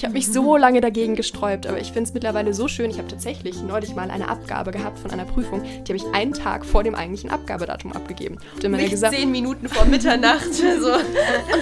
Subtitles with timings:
[0.00, 2.90] Ich habe mich so lange dagegen gesträubt, aber ich finde es mittlerweile so schön.
[2.90, 6.32] Ich habe tatsächlich neulich mal eine Abgabe gehabt von einer Prüfung, die habe ich einen
[6.32, 8.38] Tag vor dem eigentlichen Abgabedatum abgegeben.
[8.54, 10.54] Und immer Nicht gesagt, zehn Minuten vor Mitternacht.
[10.54, 10.94] so.
[10.94, 11.04] Und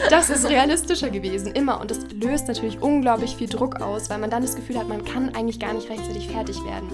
[0.08, 1.80] das ist realistischer gewesen, immer.
[1.80, 5.04] Und das löst natürlich unglaublich viel Druck aus, weil man dann das Gefühl hat, man
[5.04, 6.88] kann eigentlich gar nicht rechtzeitig fertig werden.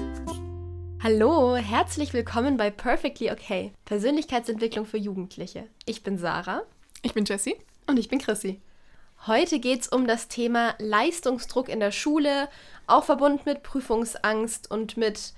[1.02, 5.64] Hallo, herzlich willkommen bei Perfectly Okay, Persönlichkeitsentwicklung für Jugendliche.
[5.84, 6.62] Ich bin Sarah.
[7.02, 7.56] Ich bin Jessie.
[7.86, 8.62] Und ich bin Chrissy.
[9.26, 12.48] Heute geht es um das Thema Leistungsdruck in der Schule,
[12.86, 15.32] auch verbunden mit Prüfungsangst und mit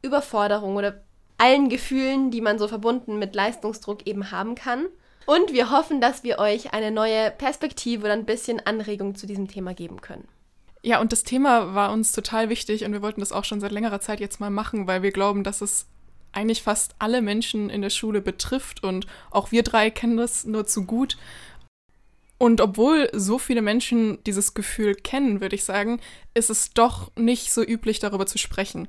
[0.00, 1.02] Überforderung oder
[1.38, 4.86] allen Gefühlen, die man so verbunden mit Leistungsdruck eben haben kann.
[5.26, 9.48] Und wir hoffen, dass wir euch eine neue Perspektive oder ein bisschen Anregung zu diesem
[9.48, 10.28] Thema geben können.
[10.82, 13.72] Ja, und das Thema war uns total wichtig und wir wollten das auch schon seit
[13.72, 15.86] längerer Zeit jetzt mal machen, weil wir glauben, dass es
[16.32, 20.66] eigentlich fast alle Menschen in der Schule betrifft und auch wir drei kennen das nur
[20.66, 21.16] zu gut.
[22.42, 26.00] Und obwohl so viele Menschen dieses Gefühl kennen, würde ich sagen,
[26.34, 28.88] ist es doch nicht so üblich, darüber zu sprechen.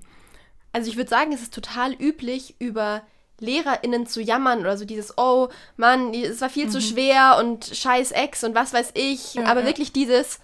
[0.71, 3.03] Also ich würde sagen, es ist total üblich, über
[3.39, 6.71] LehrerInnen zu jammern oder so dieses, oh Mann, es war viel mhm.
[6.71, 9.35] zu schwer und scheiß Ex und was weiß ich.
[9.35, 9.67] Ja, Aber ja.
[9.67, 10.39] wirklich dieses,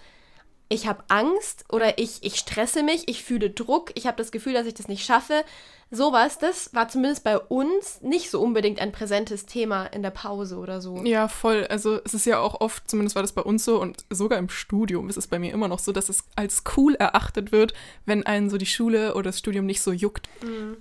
[0.69, 4.53] ich habe Angst oder ich, ich stresse mich, ich fühle Druck, ich habe das Gefühl,
[4.53, 5.43] dass ich das nicht schaffe.
[5.91, 10.57] Sowas, das war zumindest bei uns nicht so unbedingt ein präsentes Thema in der Pause
[10.57, 11.03] oder so.
[11.03, 11.65] Ja, voll.
[11.67, 14.49] Also es ist ja auch oft, zumindest war das bei uns so und sogar im
[14.49, 17.73] Studium ist es bei mir immer noch so, dass es als cool erachtet wird,
[18.05, 20.29] wenn einen so die Schule oder das Studium nicht so juckt.
[20.43, 20.77] Mhm.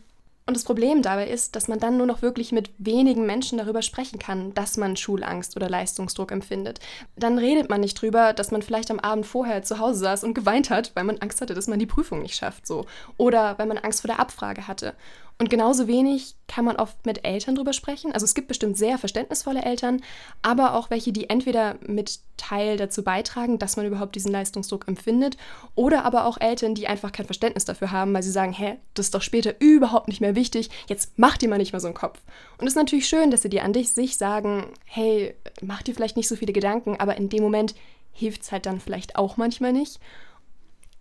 [0.49, 3.83] Und das Problem dabei ist, dass man dann nur noch wirklich mit wenigen Menschen darüber
[3.83, 6.81] sprechen kann, dass man Schulangst oder Leistungsdruck empfindet.
[7.17, 10.33] Dann redet man nicht drüber, dass man vielleicht am Abend vorher zu Hause saß und
[10.33, 12.87] geweint hat, weil man Angst hatte, dass man die Prüfung nicht schafft, so.
[13.19, 14.95] Oder weil man Angst vor der Abfrage hatte.
[15.41, 18.11] Und genauso wenig kann man oft mit Eltern drüber sprechen.
[18.11, 20.03] Also es gibt bestimmt sehr verständnisvolle Eltern,
[20.43, 25.37] aber auch welche, die entweder mit Teil dazu beitragen, dass man überhaupt diesen Leistungsdruck empfindet,
[25.77, 29.07] oder aber auch Eltern, die einfach kein Verständnis dafür haben, weil sie sagen, hä, das
[29.07, 31.95] ist doch später überhaupt nicht mehr wichtig, jetzt mach dir mal nicht mal so einen
[31.95, 32.21] Kopf.
[32.59, 35.95] Und es ist natürlich schön, dass sie dir an dich sich sagen, hey, mach dir
[35.95, 37.77] vielleicht nicht so viele Gedanken, aber in dem Moment
[38.13, 40.01] hilft es halt dann vielleicht auch manchmal nicht.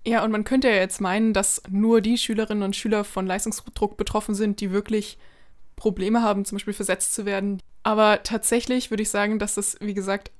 [0.07, 3.97] Ja, und man könnte ja jetzt meinen, dass nur die Schülerinnen und Schüler von Leistungsdruck
[3.97, 5.17] betroffen sind, die wirklich
[5.75, 7.61] Probleme haben, zum Beispiel versetzt zu werden.
[7.83, 10.31] Aber tatsächlich würde ich sagen, dass es, wie gesagt,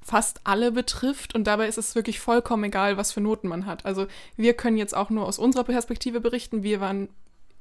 [0.00, 3.84] fast alle betrifft und dabei ist es wirklich vollkommen egal, was für Noten man hat.
[3.84, 4.06] Also
[4.36, 6.62] wir können jetzt auch nur aus unserer Perspektive berichten.
[6.62, 7.08] Wir waren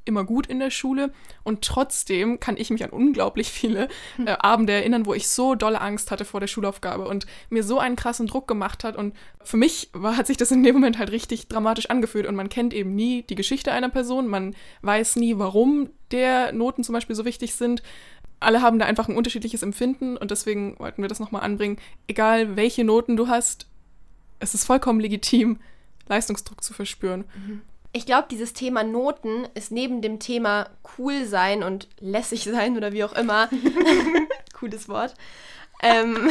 [0.06, 1.12] immer gut in der Schule
[1.44, 4.28] und trotzdem kann ich mich an unglaublich viele hm.
[4.28, 7.80] äh, Abende erinnern, wo ich so dolle Angst hatte vor der Schulaufgabe und mir so
[7.80, 10.98] einen krassen Druck gemacht hat und für mich war, hat sich das in dem Moment
[10.98, 15.18] halt richtig dramatisch angefühlt und man kennt eben nie die Geschichte einer Person, man weiß
[15.18, 17.82] nie, warum der Noten zum Beispiel so wichtig sind.
[18.40, 21.78] Alle haben da einfach ein unterschiedliches Empfinden und deswegen wollten wir das nochmal anbringen.
[22.08, 23.68] Egal welche Noten du hast,
[24.40, 25.60] es ist vollkommen legitim,
[26.08, 27.24] Leistungsdruck zu verspüren.
[27.36, 27.62] Mhm
[27.96, 32.92] ich glaube, dieses Thema Noten ist neben dem Thema cool sein und lässig sein oder
[32.92, 33.50] wie auch immer,
[34.54, 35.14] cooles Wort,
[35.82, 36.30] ähm,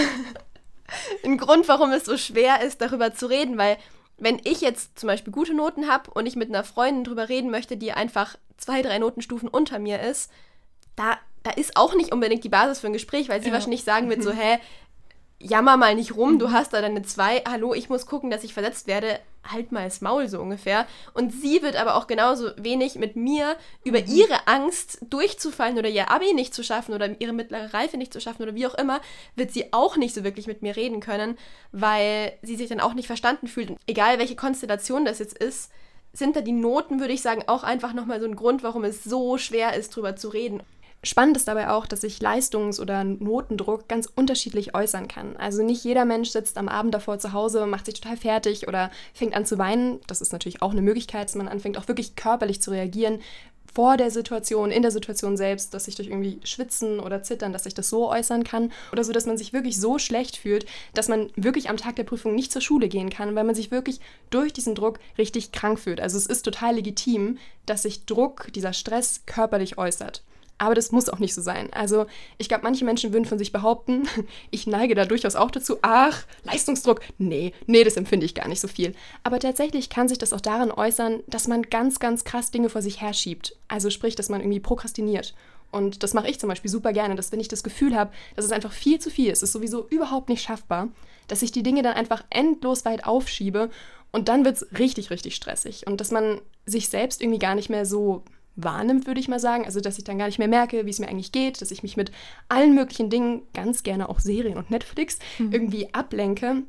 [1.25, 3.79] ein Grund, warum es so schwer ist, darüber zu reden, weil
[4.19, 7.51] wenn ich jetzt zum Beispiel gute Noten habe und ich mit einer Freundin drüber reden
[7.51, 10.31] möchte, die einfach zwei, drei Notenstufen unter mir ist,
[10.97, 13.55] da, da ist auch nicht unbedingt die Basis für ein Gespräch, weil sie ja.
[13.55, 14.59] wahrscheinlich sagen wird so, hä,
[15.39, 18.55] jammer mal nicht rum, du hast da deine zwei, hallo, ich muss gucken, dass ich
[18.55, 20.87] versetzt werde, halt mal das Maul so ungefähr.
[21.13, 24.07] Und sie wird aber auch genauso wenig mit mir über mhm.
[24.09, 28.21] ihre Angst durchzufallen oder ihr Abi nicht zu schaffen oder ihre mittlere Reife nicht zu
[28.21, 29.01] schaffen oder wie auch immer,
[29.37, 31.37] wird sie auch nicht so wirklich mit mir reden können,
[31.73, 33.71] weil sie sich dann auch nicht verstanden fühlt.
[33.71, 35.71] Und egal welche Konstellation das jetzt ist,
[36.13, 39.05] sind da die Noten, würde ich sagen, auch einfach nochmal so ein Grund, warum es
[39.05, 40.63] so schwer ist, drüber zu reden.
[41.05, 45.37] Spannend ist dabei auch, dass sich Leistungs- oder Notendruck ganz unterschiedlich äußern kann.
[45.37, 48.91] Also nicht jeder Mensch sitzt am Abend davor zu Hause, macht sich total fertig oder
[49.13, 50.01] fängt an zu weinen.
[50.07, 53.21] Das ist natürlich auch eine Möglichkeit, dass man anfängt, auch wirklich körperlich zu reagieren
[53.75, 57.65] vor der Situation, in der Situation selbst, dass sich durch irgendwie Schwitzen oder Zittern, dass
[57.65, 61.09] sich das so äußern kann oder so, dass man sich wirklich so schlecht fühlt, dass
[61.09, 63.99] man wirklich am Tag der Prüfung nicht zur Schule gehen kann, weil man sich wirklich
[64.31, 66.01] durch diesen Druck richtig krank fühlt.
[66.01, 70.23] Also es ist total legitim, dass sich Druck, dieser Stress körperlich äußert.
[70.59, 71.73] Aber das muss auch nicht so sein.
[71.73, 72.07] Also
[72.39, 74.09] ich glaube, manche Menschen würden von sich behaupten,
[74.51, 78.61] ich neige da durchaus auch dazu, ach, Leistungsdruck, nee, nee, das empfinde ich gar nicht
[78.61, 78.95] so viel.
[79.25, 82.83] Aber tatsächlich kann sich das auch darin äußern, dass man ganz, ganz krass Dinge vor
[82.83, 83.57] sich herschiebt.
[83.69, 85.35] Also sprich, dass man irgendwie prokrastiniert.
[85.73, 88.45] Und das mache ich zum Beispiel super gerne, dass wenn ich das Gefühl habe, dass
[88.45, 90.89] es einfach viel zu viel ist, ist sowieso überhaupt nicht schaffbar,
[91.27, 93.71] dass ich die Dinge dann einfach endlos weit aufschiebe
[94.13, 95.89] und dann wird es richtig, richtig stressig.
[95.89, 98.23] Und dass man sich selbst irgendwie gar nicht mehr so
[98.57, 99.65] wahrnimmt, würde ich mal sagen.
[99.65, 101.83] Also, dass ich dann gar nicht mehr merke, wie es mir eigentlich geht, dass ich
[101.83, 102.13] mich mit
[102.49, 105.53] allen möglichen Dingen, ganz gerne auch Serien und Netflix, mhm.
[105.53, 106.63] irgendwie ablenke.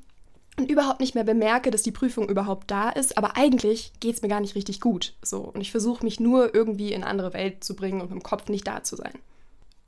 [0.57, 4.21] und überhaupt nicht mehr bemerke, dass die Prüfung überhaupt da ist, aber eigentlich geht es
[4.21, 5.13] mir gar nicht richtig gut.
[5.21, 5.39] So.
[5.41, 8.49] Und ich versuche mich nur irgendwie in eine andere Welt zu bringen und dem Kopf
[8.49, 9.13] nicht da zu sein.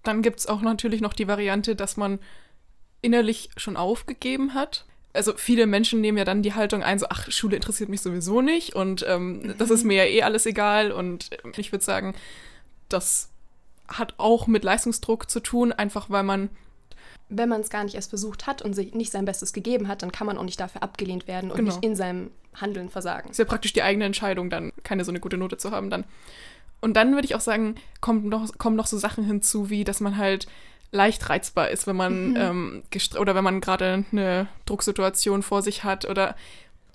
[0.04, 2.20] Dann gibt es auch natürlich noch die Variante, dass man
[3.02, 4.86] innerlich schon aufgegeben hat.
[5.14, 8.42] Also viele Menschen nehmen ja dann die Haltung ein, so, ach, Schule interessiert mich sowieso
[8.42, 10.92] nicht und ähm, das ist mir ja eh alles egal.
[10.92, 12.14] Und ich würde sagen,
[12.90, 13.30] das
[13.88, 16.50] hat auch mit Leistungsdruck zu tun, einfach weil man
[17.30, 20.02] wenn man es gar nicht erst versucht hat und sich nicht sein Bestes gegeben hat,
[20.02, 21.74] dann kann man auch nicht dafür abgelehnt werden und genau.
[21.74, 23.30] nicht in seinem Handeln versagen.
[23.30, 26.06] Ist ja praktisch die eigene Entscheidung, dann keine so eine gute Note zu haben dann.
[26.80, 30.00] Und dann würde ich auch sagen, kommt noch, kommen noch so Sachen hinzu, wie dass
[30.00, 30.48] man halt
[30.92, 32.36] leicht reizbar ist, wenn man mhm.
[32.38, 32.84] ähm,
[33.20, 36.36] oder wenn man gerade eine Drucksituation vor sich hat oder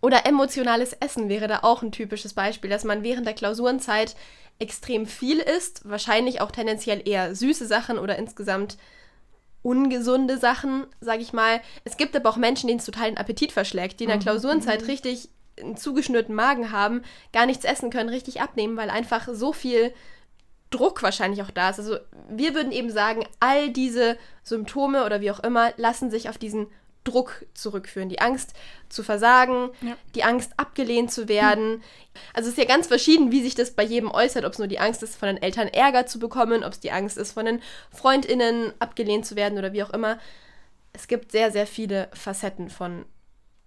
[0.01, 4.17] oder emotionales Essen wäre da auch ein typisches Beispiel, dass man während der Klausurenzeit
[4.59, 8.79] extrem viel isst, wahrscheinlich auch tendenziell eher süße Sachen oder insgesamt
[9.63, 11.61] ungesunde Sachen, sage ich mal.
[11.85, 14.23] Es gibt aber auch Menschen, denen es total den Appetit verschlägt, die in der mhm.
[14.23, 14.87] Klausurenzeit mhm.
[14.87, 15.29] richtig
[15.61, 17.03] einen zugeschnürten Magen haben,
[17.33, 19.93] gar nichts essen können, richtig abnehmen, weil einfach so viel
[20.73, 21.79] Druck wahrscheinlich auch da ist.
[21.79, 21.99] Also
[22.29, 26.67] wir würden eben sagen, all diese Symptome oder wie auch immer lassen sich auf diesen
[27.05, 28.09] Druck zurückführen.
[28.09, 28.55] Die Angst
[28.89, 29.97] zu versagen, ja.
[30.15, 31.75] die Angst abgelehnt zu werden.
[31.75, 31.83] Hm.
[32.35, 34.69] Also es ist ja ganz verschieden, wie sich das bei jedem äußert, ob es nur
[34.69, 37.47] die Angst ist, von den Eltern Ärger zu bekommen, ob es die Angst ist, von
[37.47, 40.19] den Freundinnen abgelehnt zu werden oder wie auch immer.
[40.93, 43.05] Es gibt sehr, sehr viele Facetten von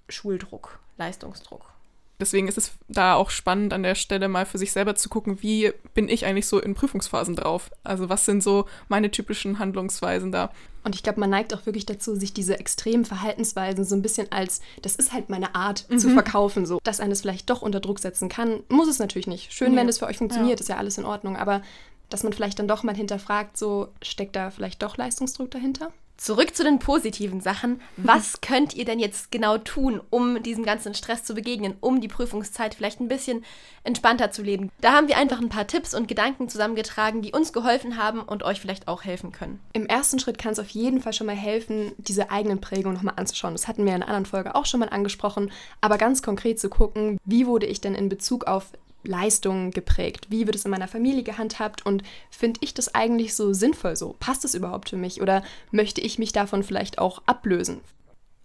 [0.08, 1.75] Schuldruck, Leistungsdruck.
[2.20, 5.42] Deswegen ist es da auch spannend, an der Stelle mal für sich selber zu gucken,
[5.42, 7.72] wie bin ich eigentlich so in Prüfungsphasen drauf?
[7.84, 10.52] Also was sind so meine typischen Handlungsweisen da?
[10.84, 14.32] Und ich glaube, man neigt auch wirklich dazu, sich diese extremen Verhaltensweisen so ein bisschen
[14.32, 15.98] als, das ist halt meine Art mhm.
[15.98, 16.80] zu verkaufen, so.
[16.84, 19.52] Dass eines vielleicht doch unter Druck setzen kann, muss es natürlich nicht.
[19.52, 19.80] Schön, ja.
[19.80, 20.64] wenn es für euch funktioniert, ja.
[20.64, 21.38] ist ja alles in Ordnung.
[21.38, 21.64] Aber
[22.10, 25.92] dass man vielleicht dann doch mal hinterfragt, so steckt da vielleicht doch Leistungsdruck dahinter?
[26.18, 27.82] Zurück zu den positiven Sachen.
[27.98, 32.08] Was könnt ihr denn jetzt genau tun, um diesem ganzen Stress zu begegnen, um die
[32.08, 33.44] Prüfungszeit vielleicht ein bisschen
[33.84, 34.72] entspannter zu leben?
[34.82, 38.44] Da haben wir einfach ein paar Tipps und Gedanken zusammengetragen, die uns geholfen haben und
[38.44, 39.60] euch vielleicht auch helfen können.
[39.74, 43.16] Im ersten Schritt kann es auf jeden Fall schon mal helfen, diese eigenen Prägungen nochmal
[43.18, 43.54] anzuschauen.
[43.54, 45.52] Das hatten wir in einer anderen Folge auch schon mal angesprochen,
[45.82, 48.72] aber ganz konkret zu gucken, wie wurde ich denn in Bezug auf
[49.08, 50.28] Leistungen geprägt?
[50.30, 54.16] Wie wird es in meiner Familie gehandhabt und finde ich das eigentlich so sinnvoll so?
[54.20, 57.82] Passt es überhaupt für mich oder möchte ich mich davon vielleicht auch ablösen?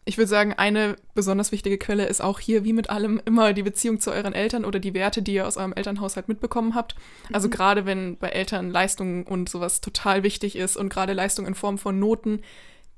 [0.07, 3.63] Ich würde sagen, eine besonders wichtige Quelle ist auch hier, wie mit allem, immer die
[3.63, 6.97] Beziehung zu euren Eltern oder die Werte, die ihr aus eurem Elternhaushalt mitbekommen habt.
[7.33, 7.53] Also mhm.
[7.53, 11.77] gerade wenn bei Eltern Leistungen und sowas total wichtig ist und gerade Leistung in Form
[11.77, 12.41] von Noten,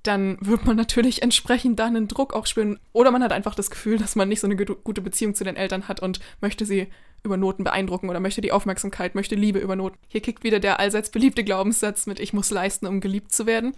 [0.03, 2.79] dann wird man natürlich entsprechend dann einen Druck auch spüren.
[2.93, 5.57] Oder man hat einfach das Gefühl, dass man nicht so eine gute Beziehung zu den
[5.57, 6.89] Eltern hat und möchte sie
[7.25, 9.97] über Noten beeindrucken oder möchte die Aufmerksamkeit, möchte Liebe über Noten.
[10.09, 13.75] Hier kickt wieder der allseits beliebte Glaubenssatz mit Ich muss leisten, um geliebt zu werden.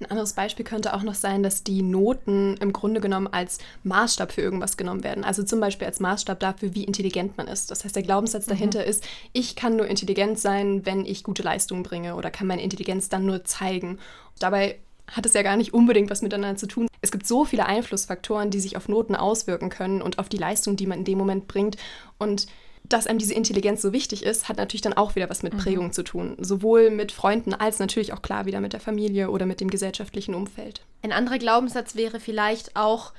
[0.00, 4.32] Ein anderes Beispiel könnte auch noch sein, dass die Noten im Grunde genommen als Maßstab
[4.32, 5.22] für irgendwas genommen werden.
[5.22, 7.70] Also zum Beispiel als Maßstab dafür, wie intelligent man ist.
[7.70, 8.50] Das heißt, der Glaubenssatz mhm.
[8.50, 12.62] dahinter ist, ich kann nur intelligent sein, wenn ich gute Leistungen bringe oder kann meine
[12.62, 14.00] Intelligenz dann nur zeigen.
[14.40, 16.86] Dabei hat es ja gar nicht unbedingt was miteinander zu tun.
[17.00, 20.76] Es gibt so viele Einflussfaktoren, die sich auf Noten auswirken können und auf die Leistung,
[20.76, 21.76] die man in dem Moment bringt.
[22.18, 22.46] Und
[22.88, 25.58] dass einem diese Intelligenz so wichtig ist, hat natürlich dann auch wieder was mit mhm.
[25.58, 25.92] Prägung mhm.
[25.92, 26.36] zu tun.
[26.38, 30.34] Sowohl mit Freunden als natürlich auch klar wieder mit der Familie oder mit dem gesellschaftlichen
[30.34, 30.82] Umfeld.
[31.02, 33.12] Ein anderer Glaubenssatz wäre vielleicht auch,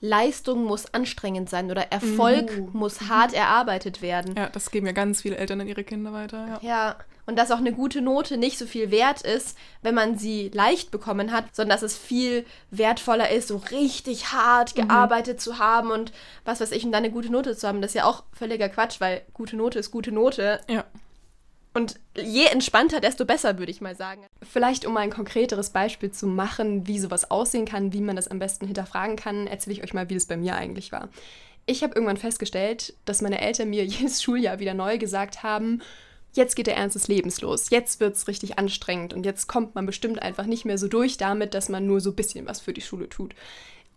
[0.00, 2.70] Leistung muss anstrengend sein oder Erfolg mhm.
[2.72, 4.34] muss hart erarbeitet werden.
[4.36, 6.58] Ja, das geben ja ganz viele Eltern an ihre Kinder weiter.
[6.60, 6.68] Ja.
[6.68, 10.50] ja, und dass auch eine gute Note nicht so viel wert ist, wenn man sie
[10.52, 14.88] leicht bekommen hat, sondern dass es viel wertvoller ist, so richtig hart mhm.
[14.88, 16.12] gearbeitet zu haben und
[16.44, 17.80] was weiß ich, und dann eine gute Note zu haben.
[17.80, 20.60] Das ist ja auch völliger Quatsch, weil gute Note ist gute Note.
[20.68, 20.84] Ja.
[21.74, 24.26] Und je entspannter, desto besser, würde ich mal sagen.
[24.42, 28.38] Vielleicht, um ein konkreteres Beispiel zu machen, wie sowas aussehen kann, wie man das am
[28.38, 31.08] besten hinterfragen kann, erzähle ich euch mal, wie das bei mir eigentlich war.
[31.64, 35.80] Ich habe irgendwann festgestellt, dass meine Eltern mir jedes Schuljahr wieder neu gesagt haben,
[36.32, 39.74] jetzt geht der Ernst des Lebens los, jetzt wird es richtig anstrengend und jetzt kommt
[39.74, 42.60] man bestimmt einfach nicht mehr so durch damit, dass man nur so ein bisschen was
[42.60, 43.34] für die Schule tut.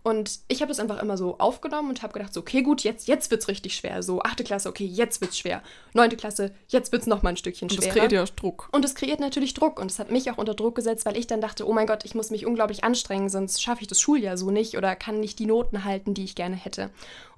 [0.05, 3.07] Und ich habe das einfach immer so aufgenommen und habe gedacht, so, okay, gut, jetzt,
[3.07, 4.03] jetzt wird es richtig schwer.
[4.03, 5.63] So, achte Klasse, okay, jetzt wird es schwer.
[5.93, 7.81] Neunte Klasse, jetzt wird es nochmal ein Stückchen schwerer.
[7.81, 8.69] Und das kreiert ja Druck.
[8.71, 9.79] Und es kreiert natürlich Druck.
[9.79, 12.05] Und es hat mich auch unter Druck gesetzt, weil ich dann dachte, oh mein Gott,
[12.05, 15.39] ich muss mich unglaublich anstrengen, sonst schaffe ich das Schuljahr so nicht oder kann nicht
[15.39, 16.91] die Noten halten, die ich gerne hätte.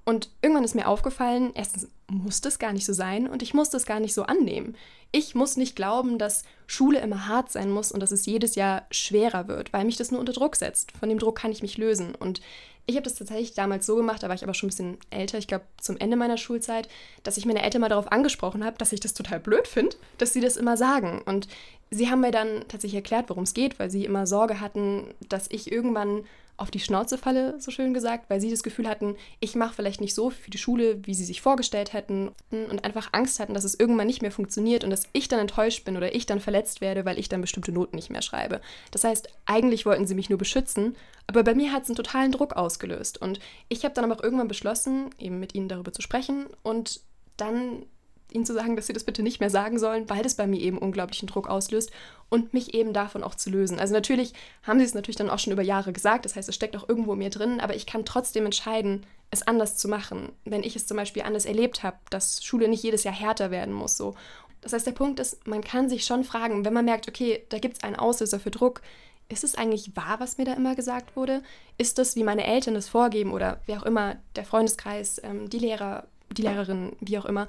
[0.04, 3.70] Und irgendwann ist mir aufgefallen, erstens muss das gar nicht so sein und ich muss
[3.70, 4.76] das gar nicht so annehmen.
[5.12, 8.86] Ich muss nicht glauben, dass Schule immer hart sein muss und dass es jedes Jahr
[8.92, 10.92] schwerer wird, weil mich das nur unter Druck setzt.
[10.98, 12.16] Von dem Druck kann ich mich lösen.
[12.16, 12.42] Und
[12.86, 15.38] ich habe das tatsächlich damals so gemacht, da war ich aber schon ein bisschen älter,
[15.38, 16.88] ich glaube zum Ende meiner Schulzeit,
[17.24, 20.32] dass ich meine Eltern mal darauf angesprochen habe, dass ich das total blöd finde, dass
[20.32, 21.22] sie das immer sagen.
[21.26, 21.50] Und
[21.92, 25.48] sie haben mir dann tatsächlich erklärt, worum es geht, weil sie immer Sorge hatten, dass
[25.52, 26.24] ich irgendwann
[26.58, 30.02] auf die Schnauze falle, so schön gesagt, weil sie das Gefühl hatten, ich mache vielleicht
[30.02, 33.64] nicht so für die Schule, wie sie sich vorgestellt hätten und einfach Angst hatten, dass
[33.64, 36.82] es irgendwann nicht mehr funktioniert und dass ich dann enttäuscht bin oder ich dann verletzt
[36.82, 38.60] werde, weil ich dann bestimmte Noten nicht mehr schreibe.
[38.92, 40.96] Das heißt, eigentlich wollten sie mich nur beschützen,
[41.28, 44.24] aber bei mir hat es einen totalen Druck ausgelöst und ich habe dann aber auch
[44.24, 47.02] irgendwann beschlossen, eben mit ihnen darüber zu sprechen und
[47.38, 47.86] dann
[48.32, 50.60] ihnen zu sagen, dass sie das bitte nicht mehr sagen sollen, weil das bei mir
[50.60, 51.92] eben unglaublichen Druck auslöst
[52.30, 53.80] und mich eben davon auch zu lösen.
[53.80, 56.56] Also natürlich haben sie es natürlich dann auch schon über Jahre gesagt, das heißt, es
[56.56, 60.32] steckt auch irgendwo in mir drin, aber ich kann trotzdem entscheiden, es anders zu machen,
[60.46, 63.74] wenn ich es zum Beispiel anders erlebt habe, dass Schule nicht jedes Jahr härter werden
[63.74, 63.98] muss.
[63.98, 64.16] So.
[64.62, 67.60] Das heißt, der Punkt ist, man kann sich schon fragen, wenn man merkt, okay, da
[67.60, 68.82] gibt es einen Auslöser für Druck,
[69.30, 71.44] ist es eigentlich wahr, was mir da immer gesagt wurde?
[71.78, 75.60] Ist das, wie meine Eltern es vorgeben oder wer auch immer, der Freundeskreis, ähm, die
[75.60, 77.48] Lehrer, die Lehrerin, wie auch immer,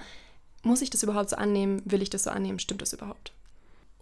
[0.62, 1.82] muss ich das überhaupt so annehmen?
[1.84, 2.58] Will ich das so annehmen?
[2.58, 3.32] Stimmt das überhaupt?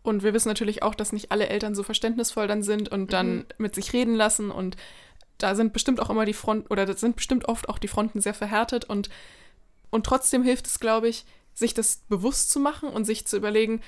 [0.03, 3.37] Und wir wissen natürlich auch, dass nicht alle Eltern so verständnisvoll dann sind und dann
[3.37, 3.45] mhm.
[3.59, 4.51] mit sich reden lassen.
[4.51, 4.77] Und
[5.39, 8.21] da sind bestimmt auch immer die Fronten, oder das sind bestimmt oft auch die Fronten
[8.21, 8.85] sehr verhärtet.
[8.85, 9.11] Und,
[9.91, 13.81] und trotzdem hilft es, glaube ich, sich das bewusst zu machen und sich zu überlegen,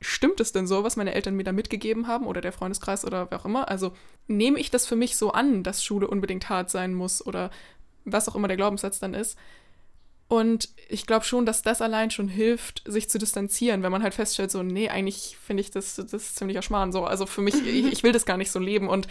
[0.00, 3.30] stimmt es denn so, was meine Eltern mir da mitgegeben haben oder der Freundeskreis oder
[3.30, 3.68] wer auch immer?
[3.68, 3.92] Also
[4.26, 7.50] nehme ich das für mich so an, dass Schule unbedingt hart sein muss oder
[8.04, 9.38] was auch immer der Glaubenssatz dann ist?
[10.32, 14.14] Und ich glaube schon, dass das allein schon hilft, sich zu distanzieren, wenn man halt
[14.14, 16.90] feststellt, so, nee, eigentlich finde ich das, das ziemlicher Schmarrn.
[16.90, 19.08] So, also für mich, ich, ich will das gar nicht so leben und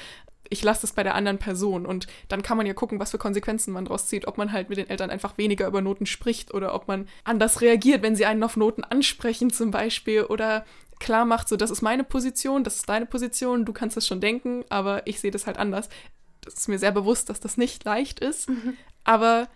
[0.49, 1.85] ich lasse das bei der anderen Person.
[1.85, 4.27] Und dann kann man ja gucken, was für Konsequenzen man daraus zieht.
[4.27, 7.61] Ob man halt mit den Eltern einfach weniger über Noten spricht oder ob man anders
[7.61, 10.65] reagiert, wenn sie einen auf Noten ansprechen zum Beispiel oder
[10.99, 14.21] klar macht, so, das ist meine Position, das ist deine Position, du kannst das schon
[14.21, 15.87] denken, aber ich sehe das halt anders.
[16.41, 18.75] Das ist mir sehr bewusst, dass das nicht leicht ist, mhm.
[19.03, 19.47] aber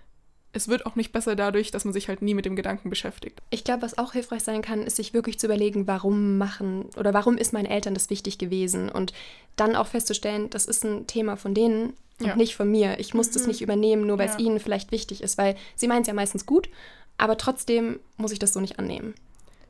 [0.56, 3.42] es wird auch nicht besser dadurch, dass man sich halt nie mit dem Gedanken beschäftigt.
[3.50, 7.14] Ich glaube, was auch hilfreich sein kann, ist sich wirklich zu überlegen, warum machen oder
[7.14, 9.14] warum ist meinen Eltern das wichtig gewesen und
[9.56, 12.36] dann auch festzustellen, das ist ein Thema von denen und ja.
[12.36, 13.00] nicht von mir.
[13.00, 13.34] Ich muss mhm.
[13.34, 14.34] das nicht übernehmen, nur weil ja.
[14.34, 16.70] es ihnen vielleicht wichtig ist, weil sie meinen es ja meistens gut,
[17.18, 19.14] aber trotzdem muss ich das so nicht annehmen.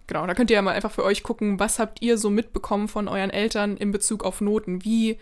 [0.08, 2.88] Genau, da könnt ihr ja mal einfach für euch gucken, was habt ihr so mitbekommen
[2.88, 4.86] von euren Eltern in Bezug auf Noten?
[4.86, 5.18] Wie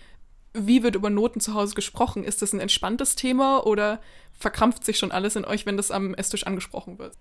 [0.53, 2.24] wie wird über Noten zu Hause gesprochen?
[2.24, 4.00] Ist das ein entspanntes Thema oder
[4.38, 7.15] verkrampft sich schon alles in euch, wenn das am Esstisch angesprochen wird?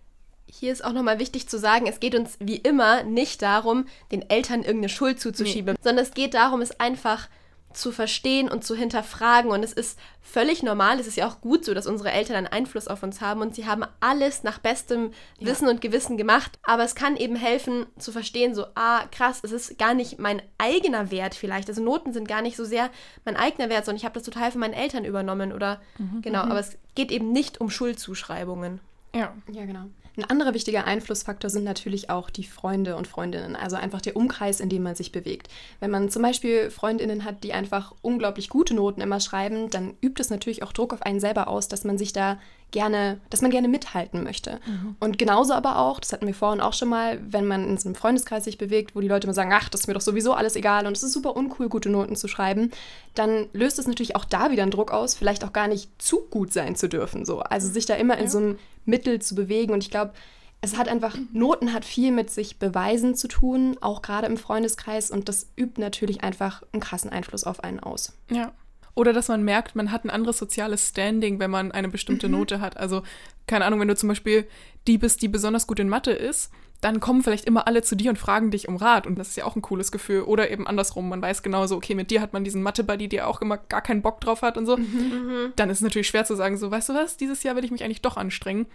[0.46, 4.28] Hier ist auch nochmal wichtig zu sagen, es geht uns wie immer nicht darum, den
[4.28, 5.80] Eltern irgendeine Schuld zuzuschieben, nee.
[5.82, 7.28] sondern es geht darum, es einfach
[7.74, 9.50] zu verstehen und zu hinterfragen.
[9.50, 12.46] Und es ist völlig normal, es ist ja auch gut so, dass unsere Eltern einen
[12.46, 15.48] Einfluss auf uns haben und sie haben alles nach bestem ja.
[15.48, 16.58] Wissen und Gewissen gemacht.
[16.62, 20.42] Aber es kann eben helfen zu verstehen, so, ah, krass, es ist gar nicht mein
[20.58, 21.68] eigener Wert vielleicht.
[21.68, 22.90] Also Noten sind gar nicht so sehr
[23.24, 26.22] mein eigener Wert, sondern ich habe das total von meinen Eltern übernommen oder mhm.
[26.22, 26.44] genau.
[26.44, 26.50] Mhm.
[26.50, 28.80] Aber es geht eben nicht um Schuldzuschreibungen.
[29.14, 29.86] Ja, ja, genau.
[30.14, 34.60] Ein anderer wichtiger Einflussfaktor sind natürlich auch die Freunde und Freundinnen, also einfach der Umkreis,
[34.60, 35.48] in dem man sich bewegt.
[35.80, 40.20] Wenn man zum Beispiel Freundinnen hat, die einfach unglaublich gute Noten immer schreiben, dann übt
[40.20, 42.38] es natürlich auch Druck auf einen selber aus, dass man sich da
[42.72, 44.58] gerne, dass man gerne mithalten möchte.
[44.66, 44.96] Mhm.
[44.98, 47.88] Und genauso aber auch, das hatten wir vorhin auch schon mal, wenn man in so
[47.88, 50.32] einem Freundeskreis sich bewegt, wo die Leute immer sagen, ach, das ist mir doch sowieso
[50.32, 52.70] alles egal und es ist super uncool, gute Noten zu schreiben,
[53.14, 56.22] dann löst es natürlich auch da wieder einen Druck aus, vielleicht auch gar nicht zu
[56.30, 57.24] gut sein zu dürfen.
[57.24, 57.40] So.
[57.40, 58.20] Also sich da immer ja.
[58.20, 59.72] in so einem Mittel zu bewegen.
[59.72, 60.12] Und ich glaube,
[60.60, 65.10] es hat einfach, Noten hat viel mit sich beweisen zu tun, auch gerade im Freundeskreis.
[65.10, 68.12] Und das übt natürlich einfach einen krassen Einfluss auf einen aus.
[68.30, 68.52] Ja.
[68.94, 72.34] Oder dass man merkt, man hat ein anderes soziales Standing, wenn man eine bestimmte mhm.
[72.34, 72.76] Note hat.
[72.76, 73.02] Also,
[73.46, 74.46] keine Ahnung, wenn du zum Beispiel
[74.86, 76.50] die bist, die besonders gut in Mathe ist,
[76.82, 79.06] dann kommen vielleicht immer alle zu dir und fragen dich um Rat.
[79.06, 80.22] Und das ist ja auch ein cooles Gefühl.
[80.22, 83.40] Oder eben andersrum, man weiß genauso, okay, mit dir hat man diesen Mathe-Buddy, der auch
[83.40, 84.76] immer gar keinen Bock drauf hat und so.
[84.76, 84.84] Mhm.
[84.84, 85.52] mhm.
[85.56, 87.70] Dann ist es natürlich schwer zu sagen, so, weißt du was, dieses Jahr will ich
[87.70, 88.66] mich eigentlich doch anstrengen.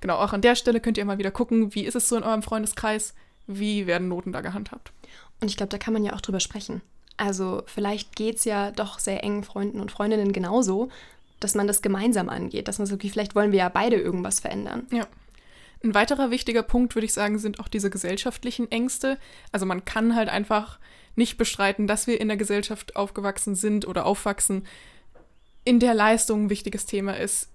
[0.00, 2.22] Genau, auch an der Stelle könnt ihr mal wieder gucken, wie ist es so in
[2.22, 3.14] eurem Freundeskreis,
[3.46, 4.92] wie werden Noten da gehandhabt.
[5.40, 6.80] Und ich glaube, da kann man ja auch drüber sprechen.
[7.16, 10.90] Also vielleicht geht es ja doch sehr engen Freunden und Freundinnen genauso,
[11.40, 14.40] dass man das gemeinsam angeht, dass man sagt, okay, vielleicht wollen wir ja beide irgendwas
[14.40, 14.86] verändern.
[14.90, 15.06] Ja.
[15.84, 19.18] Ein weiterer wichtiger Punkt, würde ich sagen, sind auch diese gesellschaftlichen Ängste.
[19.52, 20.78] Also man kann halt einfach
[21.14, 24.66] nicht bestreiten, dass wir in der Gesellschaft aufgewachsen sind oder aufwachsen,
[25.64, 27.50] in der Leistung ein wichtiges Thema ist.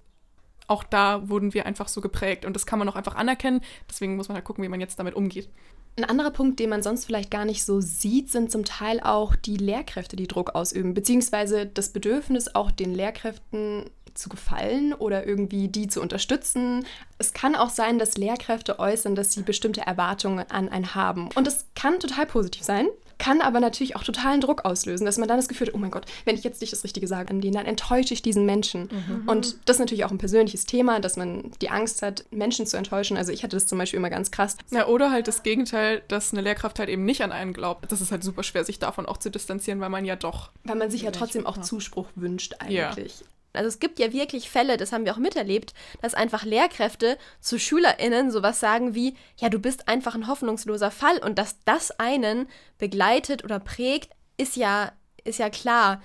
[0.66, 3.60] Auch da wurden wir einfach so geprägt und das kann man auch einfach anerkennen.
[3.88, 5.48] Deswegen muss man halt gucken, wie man jetzt damit umgeht.
[5.96, 9.36] Ein anderer Punkt, den man sonst vielleicht gar nicht so sieht, sind zum Teil auch
[9.36, 15.68] die Lehrkräfte, die Druck ausüben, beziehungsweise das Bedürfnis, auch den Lehrkräften zu gefallen oder irgendwie
[15.68, 16.86] die zu unterstützen.
[17.18, 21.28] Es kann auch sein, dass Lehrkräfte äußern, dass sie bestimmte Erwartungen an einen haben.
[21.34, 22.88] Und das kann total positiv sein,
[23.22, 25.92] kann aber natürlich auch totalen Druck auslösen, dass man dann das Gefühl hat, oh mein
[25.92, 28.88] Gott, wenn ich jetzt nicht das Richtige sage an den, dann enttäusche ich diesen Menschen.
[28.90, 29.28] Mhm.
[29.28, 32.76] Und das ist natürlich auch ein persönliches Thema, dass man die Angst hat, Menschen zu
[32.76, 33.16] enttäuschen.
[33.16, 34.56] Also ich hatte das zum Beispiel immer ganz krass.
[34.72, 37.92] Ja, oder halt das Gegenteil, dass eine Lehrkraft halt eben nicht an einen glaubt.
[37.92, 40.50] Das ist halt super schwer, sich davon auch zu distanzieren, weil man ja doch.
[40.64, 43.20] Weil man sich ja trotzdem auch Zuspruch wünscht eigentlich.
[43.20, 43.26] Ja.
[43.52, 47.58] Also es gibt ja wirklich Fälle, das haben wir auch miterlebt, dass einfach Lehrkräfte zu
[47.58, 52.48] SchülerInnen sowas sagen wie, ja, du bist einfach ein hoffnungsloser Fall und dass das einen
[52.78, 54.92] begleitet oder prägt, ist ja,
[55.24, 56.00] ist ja klar.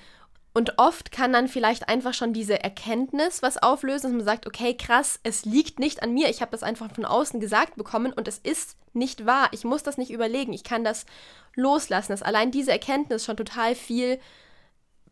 [0.53, 4.75] Und oft kann dann vielleicht einfach schon diese Erkenntnis was auflösen, dass man sagt, okay,
[4.75, 8.27] krass, es liegt nicht an mir, ich habe das einfach von außen gesagt bekommen und
[8.27, 9.49] es ist nicht wahr.
[9.51, 11.05] Ich muss das nicht überlegen, ich kann das
[11.53, 12.11] loslassen.
[12.11, 14.19] Dass allein diese Erkenntnis schon total viel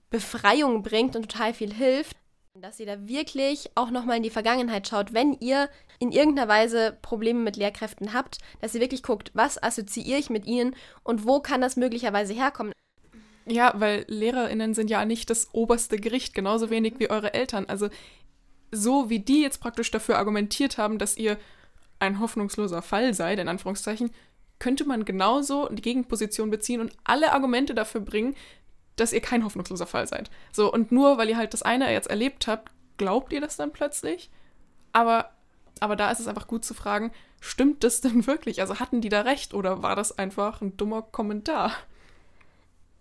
[0.09, 2.17] Befreiung bringt und total viel hilft.
[2.61, 5.69] Dass ihr da wirklich auch nochmal in die Vergangenheit schaut, wenn ihr
[5.99, 10.45] in irgendeiner Weise Probleme mit Lehrkräften habt, dass ihr wirklich guckt, was assoziiere ich mit
[10.45, 12.71] ihnen und wo kann das möglicherweise herkommen.
[13.45, 17.65] Ja, weil LehrerInnen sind ja nicht das oberste Gericht, genauso wenig wie eure Eltern.
[17.65, 17.89] Also
[18.71, 21.37] so wie die jetzt praktisch dafür argumentiert haben, dass ihr
[21.99, 24.11] ein hoffnungsloser Fall seid, in Anführungszeichen,
[24.59, 28.33] könnte man genauso die Gegenposition beziehen und alle Argumente dafür bringen,
[28.95, 30.29] dass ihr kein hoffnungsloser Fall seid.
[30.51, 33.71] So, und nur weil ihr halt das eine jetzt erlebt habt, glaubt ihr das dann
[33.71, 34.29] plötzlich?
[34.93, 35.31] Aber,
[35.79, 38.61] aber da ist es einfach gut zu fragen, stimmt das denn wirklich?
[38.61, 41.71] Also hatten die da recht oder war das einfach ein dummer Kommentar?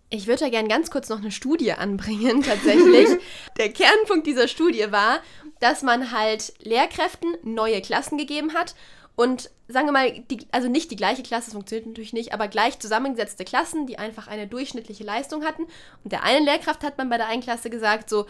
[0.09, 3.09] Ich würde da gerne ganz kurz noch eine Studie anbringen, tatsächlich.
[3.57, 5.19] Der Kernpunkt dieser Studie war,
[5.59, 8.75] dass man halt Lehrkräften neue Klassen gegeben hat
[9.15, 12.49] und sagen wir mal, die, also nicht die gleiche Klasse, das funktioniert natürlich nicht, aber
[12.49, 15.63] gleich zusammengesetzte Klassen, die einfach eine durchschnittliche Leistung hatten.
[16.03, 18.25] Und der einen Lehrkraft hat man bei der einen Klasse gesagt, so,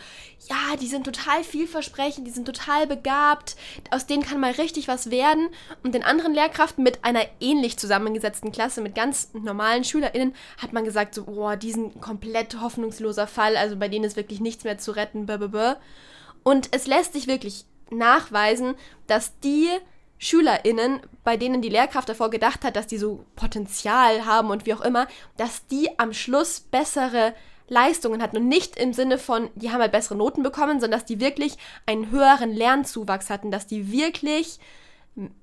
[0.48, 3.56] ja, die sind total vielversprechend, die sind total begabt,
[3.90, 5.50] aus denen kann mal richtig was werden.
[5.84, 10.86] Und den anderen Lehrkräften mit einer ähnlich zusammengesetzten Klasse, mit ganz normalen SchülerInnen, hat man
[10.86, 14.78] gesagt, so, boah, die sind komplett hoffnungsloser Fall, also bei denen ist wirklich nichts mehr
[14.78, 15.78] zu retten, blablabla.
[16.44, 18.76] Und es lässt sich wirklich nachweisen,
[19.08, 19.70] dass die
[20.18, 24.74] SchülerInnen, bei denen die Lehrkraft davor gedacht hat, dass die so Potenzial haben und wie
[24.74, 25.08] auch immer,
[25.38, 27.34] dass die am Schluss bessere
[27.68, 31.06] Leistungen hatten und nicht im Sinne von, die haben halt bessere Noten bekommen, sondern dass
[31.06, 34.60] die wirklich einen höheren Lernzuwachs hatten, dass die wirklich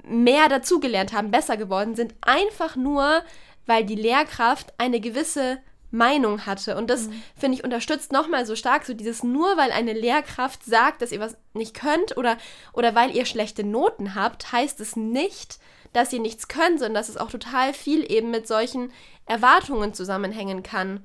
[0.05, 3.23] mehr dazugelernt haben, besser geworden sind, einfach nur,
[3.67, 5.59] weil die Lehrkraft eine gewisse
[5.93, 6.77] Meinung hatte.
[6.77, 7.23] Und das, mhm.
[7.37, 11.21] finde ich, unterstützt nochmal so stark, so dieses nur, weil eine Lehrkraft sagt, dass ihr
[11.21, 12.37] was nicht könnt oder,
[12.73, 15.61] oder weil ihr schlechte Noten habt, heißt es nicht,
[15.93, 18.91] dass ihr nichts könnt, sondern dass es auch total viel eben mit solchen
[19.27, 21.01] Erwartungen zusammenhängen kann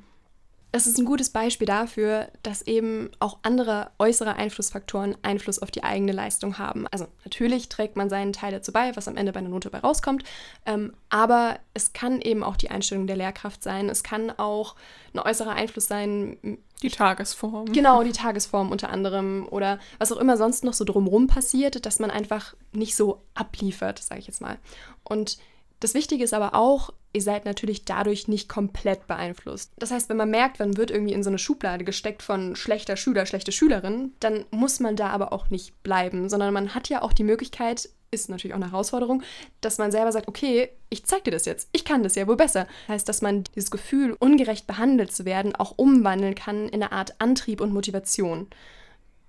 [0.71, 5.83] das ist ein gutes Beispiel dafür, dass eben auch andere äußere Einflussfaktoren Einfluss auf die
[5.83, 6.87] eigene Leistung haben.
[6.87, 9.79] Also natürlich trägt man seinen Teil dazu bei, was am Ende bei einer Note bei
[9.79, 10.23] rauskommt,
[10.65, 13.89] ähm, aber es kann eben auch die Einstellung der Lehrkraft sein.
[13.89, 14.75] Es kann auch
[15.13, 16.37] ein äußerer Einfluss sein.
[16.81, 17.71] Die Tagesform.
[17.71, 21.99] Genau, die Tagesform unter anderem oder was auch immer sonst noch so drumherum passiert, dass
[21.99, 24.57] man einfach nicht so abliefert, sage ich jetzt mal.
[25.03, 25.37] Und
[25.79, 29.71] das Wichtige ist aber auch, ihr seid natürlich dadurch nicht komplett beeinflusst.
[29.77, 32.97] Das heißt, wenn man merkt, man wird irgendwie in so eine Schublade gesteckt von schlechter
[32.97, 37.01] Schüler, schlechte Schülerin, dann muss man da aber auch nicht bleiben, sondern man hat ja
[37.01, 39.23] auch die Möglichkeit, ist natürlich auch eine Herausforderung,
[39.61, 42.37] dass man selber sagt, okay, ich zeig dir das jetzt, ich kann das ja wohl
[42.37, 42.67] besser.
[42.87, 46.91] Das heißt, dass man dieses Gefühl, ungerecht behandelt zu werden, auch umwandeln kann in eine
[46.91, 48.47] Art Antrieb und Motivation.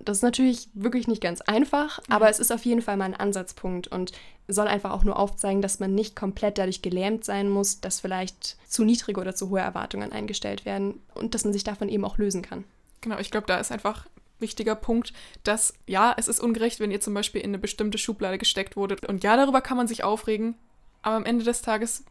[0.00, 2.30] Das ist natürlich wirklich nicht ganz einfach, aber mhm.
[2.30, 4.12] es ist auf jeden Fall mal ein Ansatzpunkt und
[4.46, 8.56] soll einfach auch nur aufzeigen, dass man nicht komplett dadurch gelähmt sein muss, dass vielleicht
[8.66, 12.16] zu niedrige oder zu hohe Erwartungen eingestellt werden und dass man sich davon eben auch
[12.16, 12.64] lösen kann.
[13.00, 14.06] Genau, ich glaube, da ist einfach
[14.40, 18.38] wichtiger Punkt, dass ja, es ist ungerecht, wenn ihr zum Beispiel in eine bestimmte Schublade
[18.38, 19.04] gesteckt wurdet.
[19.06, 20.54] Und ja, darüber kann man sich aufregen,
[21.02, 22.04] aber am Ende des Tages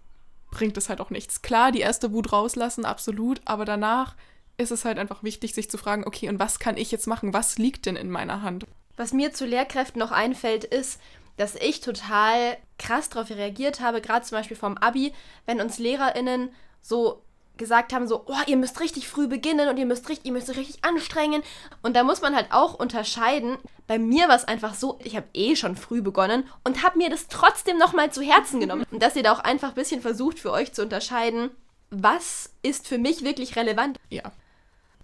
[0.51, 1.41] bringt es halt auch nichts.
[1.41, 4.15] Klar, die erste Wut rauslassen, absolut, aber danach
[4.57, 7.33] ist es halt einfach wichtig, sich zu fragen, okay, und was kann ich jetzt machen?
[7.33, 8.65] Was liegt denn in meiner Hand?
[8.95, 10.99] Was mir zu Lehrkräften noch einfällt, ist,
[11.37, 15.13] dass ich total krass darauf reagiert habe, gerade zum Beispiel vom Abi,
[15.45, 16.49] wenn uns LehrerInnen
[16.81, 17.21] so
[17.57, 20.49] gesagt haben, so, oh, ihr müsst richtig früh beginnen und ihr müsst richtig, ihr müsst
[20.49, 21.41] euch richtig anstrengen.
[21.81, 23.57] Und da muss man halt auch unterscheiden.
[23.87, 27.09] Bei mir war es einfach so, ich habe eh schon früh begonnen und habe mir
[27.09, 28.85] das trotzdem nochmal zu Herzen genommen.
[28.91, 31.49] Und dass ihr da auch einfach ein bisschen versucht, für euch zu unterscheiden,
[31.89, 33.97] was ist für mich wirklich relevant.
[34.09, 34.31] Ja.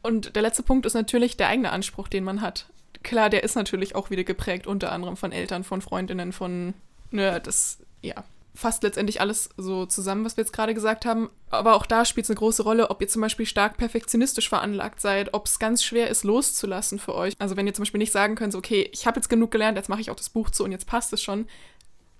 [0.03, 2.67] Und der letzte Punkt ist natürlich der eigene Anspruch, den man hat.
[3.01, 6.73] Klar, der ist natürlich auch wieder geprägt, unter anderem von Eltern, von Freundinnen, von,
[7.11, 8.23] ne, das, ja,
[8.55, 11.29] fasst letztendlich alles so zusammen, was wir jetzt gerade gesagt haben.
[11.49, 15.01] Aber auch da spielt es eine große Rolle, ob ihr zum Beispiel stark perfektionistisch veranlagt
[15.01, 17.33] seid, ob es ganz schwer ist, loszulassen für euch.
[17.39, 19.77] Also wenn ihr zum Beispiel nicht sagen könnt, so, okay, ich habe jetzt genug gelernt,
[19.77, 21.47] jetzt mache ich auch das Buch zu und jetzt passt es schon,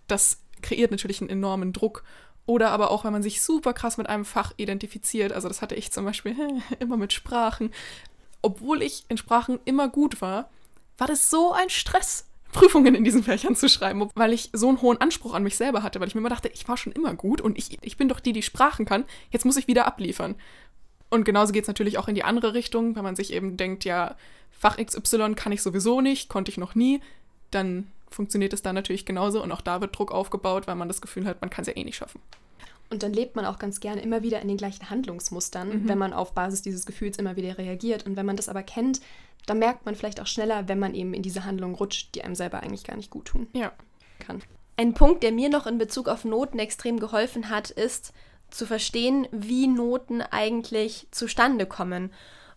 [0.07, 2.03] das kreiert natürlich einen enormen Druck.
[2.45, 5.31] Oder aber auch, wenn man sich super krass mit einem Fach identifiziert.
[5.31, 6.35] Also das hatte ich zum Beispiel
[6.79, 7.71] immer mit Sprachen.
[8.41, 10.49] Obwohl ich in Sprachen immer gut war,
[10.97, 14.81] war das so ein Stress, Prüfungen in diesen Fächern zu schreiben, weil ich so einen
[14.81, 17.13] hohen Anspruch an mich selber hatte, weil ich mir immer dachte, ich war schon immer
[17.15, 20.35] gut und ich, ich bin doch die, die Sprachen kann, jetzt muss ich wieder abliefern.
[21.09, 23.85] Und genauso geht es natürlich auch in die andere Richtung, wenn man sich eben denkt,
[23.85, 24.15] ja,
[24.51, 27.01] Fach XY kann ich sowieso nicht, konnte ich noch nie,
[27.51, 31.01] dann funktioniert es da natürlich genauso und auch da wird Druck aufgebaut, weil man das
[31.01, 32.21] Gefühl hat, man kann es ja eh nicht schaffen.
[32.89, 35.89] Und dann lebt man auch ganz gerne immer wieder in den gleichen Handlungsmustern, mhm.
[35.89, 38.05] wenn man auf Basis dieses Gefühls immer wieder reagiert.
[38.05, 39.01] Und wenn man das aber kennt,
[39.45, 42.35] dann merkt man vielleicht auch schneller, wenn man eben in diese Handlungen rutscht, die einem
[42.35, 43.71] selber eigentlich gar nicht gut tun ja.
[44.19, 44.43] kann.
[44.77, 48.13] Ein Punkt, der mir noch in Bezug auf Noten extrem geholfen hat, ist
[48.49, 52.11] zu verstehen, wie Noten eigentlich zustande kommen.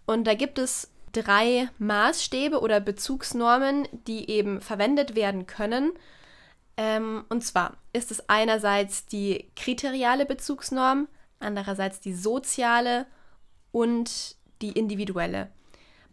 [0.07, 0.91] Und da gibt es
[1.23, 5.93] drei Maßstäbe oder Bezugsnormen, die eben verwendet werden können.
[6.77, 13.07] Ähm, und zwar ist es einerseits die kriteriale Bezugsnorm, andererseits die soziale
[13.73, 15.51] und die individuelle.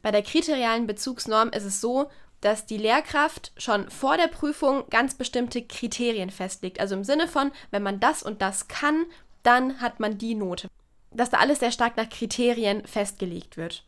[0.02, 2.10] Bei der kriterialen Bezugsnorm ist es so,
[2.42, 6.80] dass die Lehrkraft schon vor der Prüfung ganz bestimmte Kriterien festlegt.
[6.82, 9.06] Also im Sinne von, wenn man das und das kann,
[9.44, 10.68] dann hat man die Note.
[11.12, 13.86] Dass da alles sehr stark nach Kriterien festgelegt wird.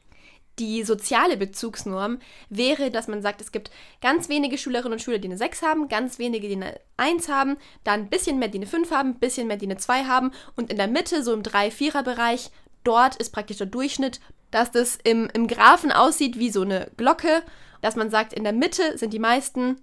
[0.60, 5.28] Die soziale Bezugsnorm wäre, dass man sagt, es gibt ganz wenige Schülerinnen und Schüler, die
[5.28, 8.68] eine 6 haben, ganz wenige, die eine 1 haben, dann ein bisschen mehr, die eine
[8.68, 11.44] 5 haben, ein bisschen mehr, die eine 2 haben und in der Mitte, so im
[11.44, 12.52] 3-4er-Bereich,
[12.84, 17.44] dort ist praktisch der Durchschnitt, dass das im, im Graphen aussieht wie so eine Glocke,
[17.82, 19.82] dass man sagt, in der Mitte sind die meisten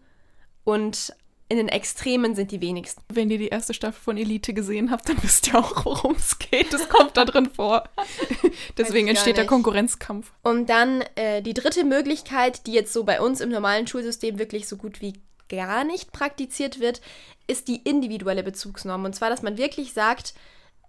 [0.64, 1.14] und
[1.52, 3.02] in den Extremen sind die wenigsten.
[3.12, 6.38] Wenn ihr die erste Staffel von Elite gesehen habt, dann wisst ihr auch, worum es
[6.38, 6.72] geht.
[6.72, 7.84] Das kommt da drin vor.
[8.78, 10.32] Deswegen entsteht der Konkurrenzkampf.
[10.40, 14.66] Und dann äh, die dritte Möglichkeit, die jetzt so bei uns im normalen Schulsystem wirklich
[14.66, 17.02] so gut wie gar nicht praktiziert wird,
[17.46, 19.04] ist die individuelle Bezugsnorm.
[19.04, 20.32] Und zwar, dass man wirklich sagt,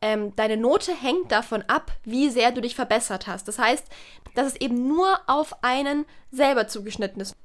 [0.02, 3.50] ähm, deine Note hängt davon ab, wie sehr du dich verbessert hast.
[3.50, 3.86] Das heißt,
[4.34, 7.36] dass es eben nur auf einen selber zugeschnitten ist.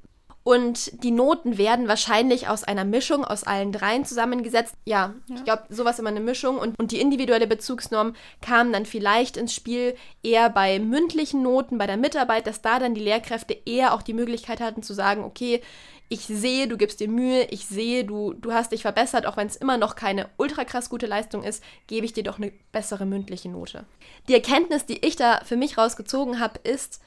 [0.43, 4.73] Und die Noten werden wahrscheinlich aus einer Mischung aus allen dreien zusammengesetzt.
[4.85, 5.35] Ja, ja.
[5.35, 6.57] ich glaube, sowas immer eine Mischung.
[6.57, 11.87] Und, und die individuelle Bezugsnorm kam dann vielleicht ins Spiel eher bei mündlichen Noten, bei
[11.87, 15.61] der Mitarbeit, dass da dann die Lehrkräfte eher auch die Möglichkeit hatten zu sagen, okay,
[16.09, 19.45] ich sehe, du gibst dir Mühe, ich sehe, du, du hast dich verbessert, auch wenn
[19.45, 23.05] es immer noch keine ultra krass gute Leistung ist, gebe ich dir doch eine bessere
[23.05, 23.85] mündliche Note.
[24.27, 26.99] Die Erkenntnis, die ich da für mich rausgezogen habe, ist,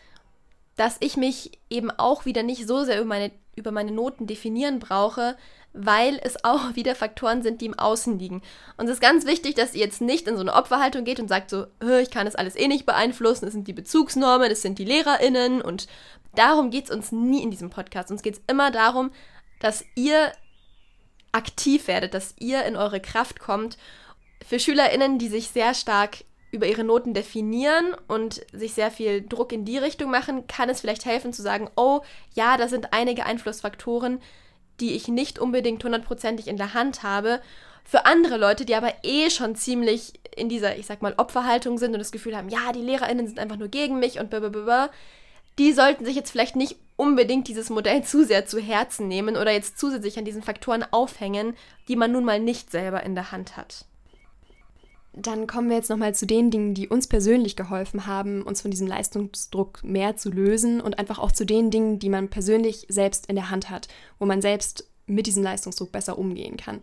[0.77, 4.79] dass ich mich eben auch wieder nicht so sehr über meine, über meine Noten definieren
[4.79, 5.37] brauche,
[5.73, 8.43] weil es auch wieder Faktoren sind, die im Außen liegen.
[8.77, 11.29] Und es ist ganz wichtig, dass ihr jetzt nicht in so eine Opferhaltung geht und
[11.29, 11.67] sagt so,
[12.01, 15.63] ich kann das alles eh nicht beeinflussen, es sind die Bezugsnormen, es sind die LehrerInnen
[15.63, 15.87] und
[16.35, 18.11] darum geht es uns nie in diesem Podcast.
[18.11, 19.11] Uns geht es immer darum,
[19.61, 20.33] dass ihr
[21.33, 23.79] aktiv werdet, dass ihr in eure Kraft kommt.
[24.47, 29.53] Für SchülerInnen, die sich sehr stark über ihre Noten definieren und sich sehr viel Druck
[29.53, 32.03] in die Richtung machen, kann es vielleicht helfen zu sagen, oh
[32.35, 34.21] ja, da sind einige Einflussfaktoren,
[34.79, 37.41] die ich nicht unbedingt hundertprozentig in der Hand habe.
[37.85, 41.95] Für andere Leute, die aber eh schon ziemlich in dieser, ich sag mal, Opferhaltung sind
[41.95, 44.91] und das Gefühl haben, ja, die LehrerInnen sind einfach nur gegen mich und blablabla,
[45.59, 49.53] die sollten sich jetzt vielleicht nicht unbedingt dieses Modell zu sehr zu Herzen nehmen oder
[49.53, 51.57] jetzt zusätzlich an diesen Faktoren aufhängen,
[51.89, 53.87] die man nun mal nicht selber in der Hand hat.
[55.15, 58.71] Dann kommen wir jetzt nochmal zu den Dingen, die uns persönlich geholfen haben, uns von
[58.71, 63.27] diesem Leistungsdruck mehr zu lösen und einfach auch zu den Dingen, die man persönlich selbst
[63.27, 66.81] in der Hand hat, wo man selbst mit diesem Leistungsdruck besser umgehen kann.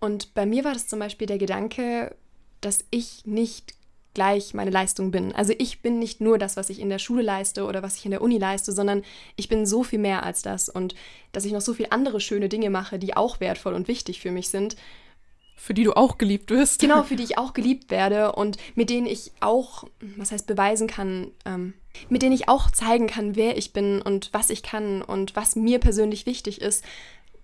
[0.00, 2.14] Und bei mir war das zum Beispiel der Gedanke,
[2.62, 3.74] dass ich nicht
[4.14, 5.34] gleich meine Leistung bin.
[5.34, 8.04] Also ich bin nicht nur das, was ich in der Schule leiste oder was ich
[8.04, 9.02] in der Uni leiste, sondern
[9.36, 10.94] ich bin so viel mehr als das und
[11.32, 14.30] dass ich noch so viele andere schöne Dinge mache, die auch wertvoll und wichtig für
[14.30, 14.76] mich sind
[15.58, 16.80] für die du auch geliebt wirst.
[16.80, 19.84] Genau, für die ich auch geliebt werde und mit denen ich auch,
[20.16, 21.74] was heißt beweisen kann, ähm,
[22.08, 25.56] mit denen ich auch zeigen kann, wer ich bin und was ich kann und was
[25.56, 26.84] mir persönlich wichtig ist.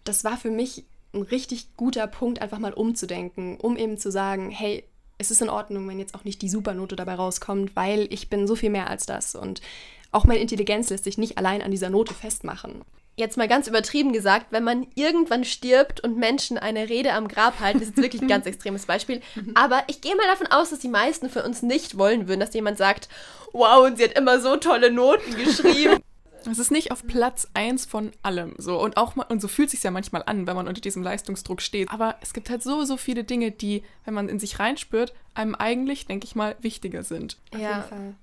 [0.05, 4.51] Das war für mich ein richtig guter Punkt, einfach mal umzudenken, um eben zu sagen,
[4.51, 4.85] hey,
[5.19, 8.47] es ist in Ordnung, wenn jetzt auch nicht die Supernote dabei rauskommt, weil ich bin
[8.47, 9.61] so viel mehr als das und
[10.13, 12.83] auch meine Intelligenz lässt sich nicht allein an dieser Note festmachen
[13.17, 17.61] jetzt mal ganz übertrieben gesagt, wenn man irgendwann stirbt und Menschen eine Rede am Grab
[17.61, 19.21] halten, das ist wirklich ein ganz extremes Beispiel.
[19.55, 22.55] Aber ich gehe mal davon aus, dass die meisten für uns nicht wollen würden, dass
[22.55, 23.09] jemand sagt,
[23.53, 25.99] wow, und sie hat immer so tolle Noten geschrieben.
[26.51, 29.71] Es ist nicht auf Platz 1 von allem so und auch mal, und so fühlt
[29.71, 31.91] sich ja manchmal an, wenn man unter diesem Leistungsdruck steht.
[31.91, 35.55] Aber es gibt halt so so viele Dinge, die, wenn man in sich reinspürt, einem
[35.55, 37.39] eigentlich, denke ich mal, wichtiger sind.
[37.55, 37.71] Auf ja.
[37.71, 38.15] jeden Fall.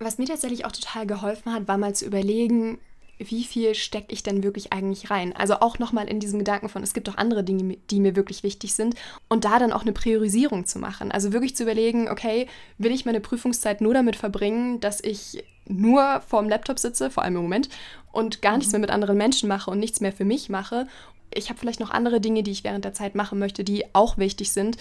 [0.00, 2.80] Was mir tatsächlich auch total geholfen hat, war mal zu überlegen,
[3.28, 5.34] wie viel stecke ich denn wirklich eigentlich rein?
[5.36, 8.42] Also auch nochmal in diesem Gedanken von, es gibt auch andere Dinge, die mir wirklich
[8.42, 8.94] wichtig sind
[9.28, 11.12] und da dann auch eine Priorisierung zu machen.
[11.12, 12.46] Also wirklich zu überlegen, okay,
[12.78, 17.36] will ich meine Prüfungszeit nur damit verbringen, dass ich nur vorm Laptop sitze, vor allem
[17.36, 17.68] im Moment,
[18.10, 18.78] und gar nichts mhm.
[18.78, 20.88] mehr mit anderen Menschen mache und nichts mehr für mich mache.
[21.32, 24.18] Ich habe vielleicht noch andere Dinge, die ich während der Zeit machen möchte, die auch
[24.18, 24.78] wichtig sind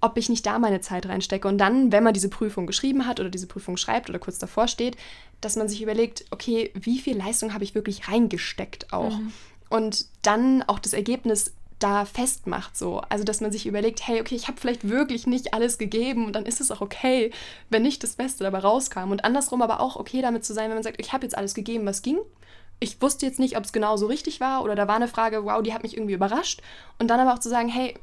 [0.00, 1.48] ob ich nicht da meine Zeit reinstecke.
[1.48, 4.68] Und dann, wenn man diese Prüfung geschrieben hat oder diese Prüfung schreibt oder kurz davor
[4.68, 4.96] steht,
[5.40, 9.18] dass man sich überlegt, okay, wie viel Leistung habe ich wirklich reingesteckt auch?
[9.18, 9.32] Mhm.
[9.68, 13.00] Und dann auch das Ergebnis da festmacht so.
[13.08, 16.32] Also, dass man sich überlegt, hey, okay, ich habe vielleicht wirklich nicht alles gegeben und
[16.32, 17.32] dann ist es auch okay,
[17.68, 19.10] wenn nicht das Beste dabei rauskam.
[19.10, 21.54] Und andersrum aber auch okay damit zu sein, wenn man sagt, ich habe jetzt alles
[21.54, 22.18] gegeben, was ging.
[22.78, 25.44] Ich wusste jetzt nicht, ob es genau so richtig war oder da war eine Frage,
[25.44, 26.62] wow, die hat mich irgendwie überrascht.
[26.98, 27.94] Und dann aber auch zu sagen, hey,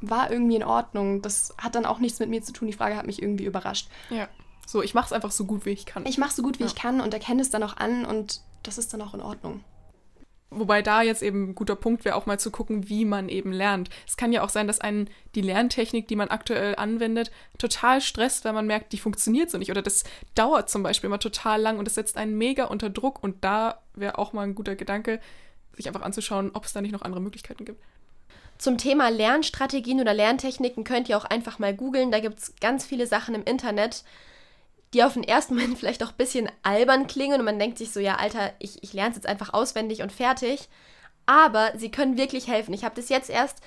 [0.00, 1.22] war irgendwie in Ordnung.
[1.22, 2.68] Das hat dann auch nichts mit mir zu tun.
[2.68, 3.88] Die Frage hat mich irgendwie überrascht.
[4.10, 4.28] Ja.
[4.66, 6.04] So, ich mache es einfach so gut, wie ich kann.
[6.06, 6.68] Ich mache so gut, wie ja.
[6.68, 9.62] ich kann und erkenne es dann auch an und das ist dann auch in Ordnung.
[10.50, 13.52] Wobei da jetzt eben ein guter Punkt wäre, auch mal zu gucken, wie man eben
[13.52, 13.90] lernt.
[14.06, 18.44] Es kann ja auch sein, dass einen die Lerntechnik, die man aktuell anwendet, total stresst,
[18.44, 19.72] weil man merkt, die funktioniert so nicht.
[19.72, 20.04] Oder das
[20.36, 23.22] dauert zum Beispiel immer total lang und es setzt einen mega unter Druck.
[23.24, 25.20] Und da wäre auch mal ein guter Gedanke,
[25.72, 27.82] sich einfach anzuschauen, ob es da nicht noch andere Möglichkeiten gibt.
[28.58, 32.10] Zum Thema Lernstrategien oder Lerntechniken könnt ihr auch einfach mal googeln.
[32.10, 34.04] Da gibt es ganz viele Sachen im Internet,
[34.94, 37.92] die auf den ersten Moment vielleicht auch ein bisschen albern klingen und man denkt sich
[37.92, 40.68] so, ja, Alter, ich, ich lerne es jetzt einfach auswendig und fertig.
[41.26, 42.72] Aber sie können wirklich helfen.
[42.72, 43.58] Ich habe das jetzt erst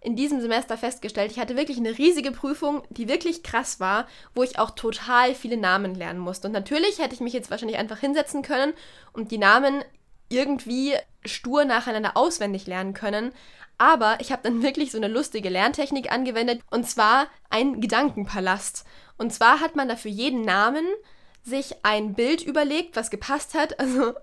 [0.00, 1.30] in diesem Semester festgestellt.
[1.30, 5.56] Ich hatte wirklich eine riesige Prüfung, die wirklich krass war, wo ich auch total viele
[5.56, 6.48] Namen lernen musste.
[6.48, 8.72] Und natürlich hätte ich mich jetzt wahrscheinlich einfach hinsetzen können
[9.12, 9.84] und die Namen
[10.28, 13.32] irgendwie stur nacheinander auswendig lernen können.
[13.78, 18.84] Aber ich habe dann wirklich so eine lustige Lerntechnik angewendet und zwar ein Gedankenpalast.
[19.18, 20.86] Und zwar hat man da für jeden Namen
[21.42, 23.78] sich ein Bild überlegt, was gepasst hat.
[23.80, 24.14] Also,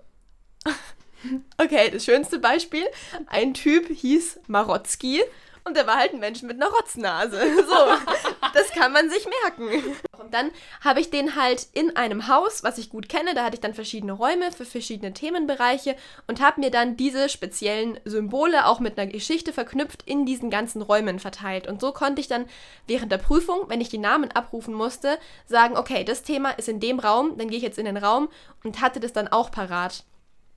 [1.58, 2.84] okay, das schönste Beispiel.
[3.26, 5.22] Ein Typ hieß Marotzki
[5.64, 7.40] und der war halt ein Mensch mit einer Rotznase.
[7.68, 9.96] So, das kann man sich merken.
[10.18, 10.50] Und dann
[10.82, 13.74] habe ich den halt in einem Haus, was ich gut kenne, da hatte ich dann
[13.74, 19.10] verschiedene Räume für verschiedene Themenbereiche und habe mir dann diese speziellen Symbole auch mit einer
[19.10, 21.66] Geschichte verknüpft in diesen ganzen Räumen verteilt.
[21.66, 22.46] Und so konnte ich dann
[22.86, 26.80] während der Prüfung, wenn ich die Namen abrufen musste, sagen, okay, das Thema ist in
[26.80, 28.28] dem Raum, dann gehe ich jetzt in den Raum
[28.64, 30.04] und hatte das dann auch parat.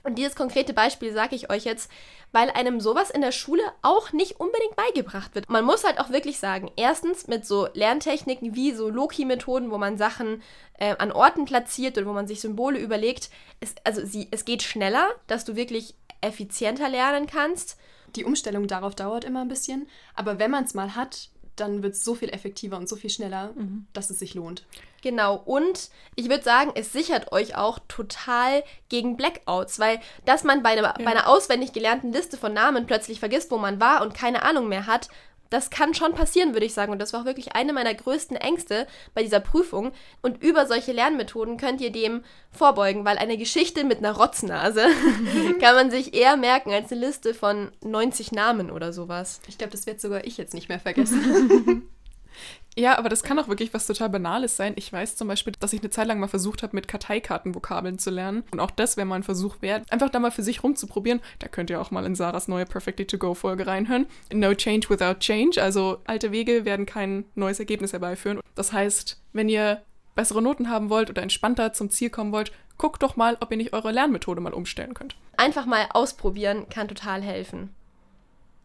[0.04, 1.90] Und dieses konkrete Beispiel sage ich euch jetzt,
[2.30, 5.48] weil einem sowas in der Schule auch nicht unbedingt beigebracht wird.
[5.48, 9.96] Man muss halt auch wirklich sagen, erstens mit so Lerntechniken wie so Loki-Methoden, wo man
[9.96, 10.42] Sachen
[10.78, 14.62] äh, an Orten platziert oder wo man sich Symbole überlegt, ist, also sie, es geht
[14.62, 17.78] schneller, dass du wirklich effizienter lernen kannst.
[18.14, 21.94] Die Umstellung darauf dauert immer ein bisschen, aber wenn man es mal hat, dann wird
[21.94, 23.86] es so viel effektiver und so viel schneller, mhm.
[23.92, 24.66] dass es sich lohnt.
[25.02, 30.62] Genau, und ich würde sagen, es sichert euch auch total gegen Blackouts, weil dass man
[30.62, 30.94] bei einer, ja.
[30.96, 34.68] bei einer auswendig gelernten Liste von Namen plötzlich vergisst, wo man war und keine Ahnung
[34.68, 35.08] mehr hat,
[35.54, 36.90] das kann schon passieren, würde ich sagen.
[36.90, 39.92] Und das war auch wirklich eine meiner größten Ängste bei dieser Prüfung.
[40.20, 44.86] Und über solche Lernmethoden könnt ihr dem vorbeugen, weil eine Geschichte mit einer Rotznase
[45.60, 49.40] kann man sich eher merken als eine Liste von 90 Namen oder sowas.
[49.46, 51.88] Ich glaube, das wird sogar ich jetzt nicht mehr vergessen.
[52.76, 54.72] Ja, aber das kann auch wirklich was total Banales sein.
[54.76, 58.10] Ich weiß zum Beispiel, dass ich eine Zeit lang mal versucht habe, mit Karteikartenvokabeln zu
[58.10, 58.42] lernen.
[58.50, 61.20] Und auch das wäre mal ein Versuch wert, einfach da mal für sich rumzuprobieren.
[61.38, 64.06] Da könnt ihr auch mal in Sarahs neue Perfectly To Go Folge reinhören.
[64.32, 65.62] No change without change.
[65.62, 68.40] Also alte Wege werden kein neues Ergebnis herbeiführen.
[68.54, 69.82] Das heißt, wenn ihr
[70.14, 73.56] bessere Noten haben wollt oder entspannter zum Ziel kommen wollt, guckt doch mal, ob ihr
[73.56, 75.16] nicht eure Lernmethode mal umstellen könnt.
[75.36, 77.74] Einfach mal ausprobieren kann total helfen.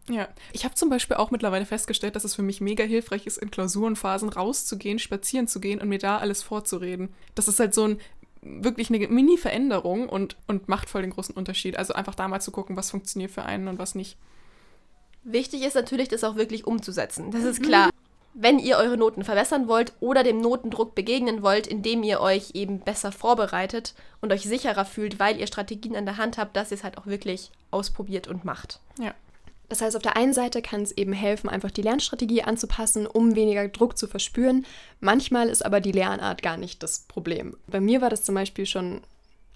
[0.09, 3.37] Ja, ich habe zum Beispiel auch mittlerweile festgestellt, dass es für mich mega hilfreich ist,
[3.37, 7.09] in Klausurenphasen rauszugehen, spazieren zu gehen und mir da alles vorzureden.
[7.35, 7.99] Das ist halt so ein
[8.41, 11.77] wirklich eine Mini-Veränderung und, und macht voll den großen Unterschied.
[11.77, 14.17] Also einfach da mal zu gucken, was funktioniert für einen und was nicht.
[15.23, 17.31] Wichtig ist natürlich, das auch wirklich umzusetzen.
[17.31, 17.89] Das ist klar.
[18.33, 22.79] Wenn ihr eure Noten verbessern wollt oder dem Notendruck begegnen wollt, indem ihr euch eben
[22.79, 26.77] besser vorbereitet und euch sicherer fühlt, weil ihr Strategien an der Hand habt, dass ihr
[26.77, 28.79] es halt auch wirklich ausprobiert und macht.
[28.99, 29.13] Ja.
[29.69, 33.35] Das heißt, auf der einen Seite kann es eben helfen, einfach die Lernstrategie anzupassen, um
[33.35, 34.65] weniger Druck zu verspüren.
[34.99, 37.55] Manchmal ist aber die Lernart gar nicht das Problem.
[37.67, 39.01] Bei mir war das zum Beispiel schon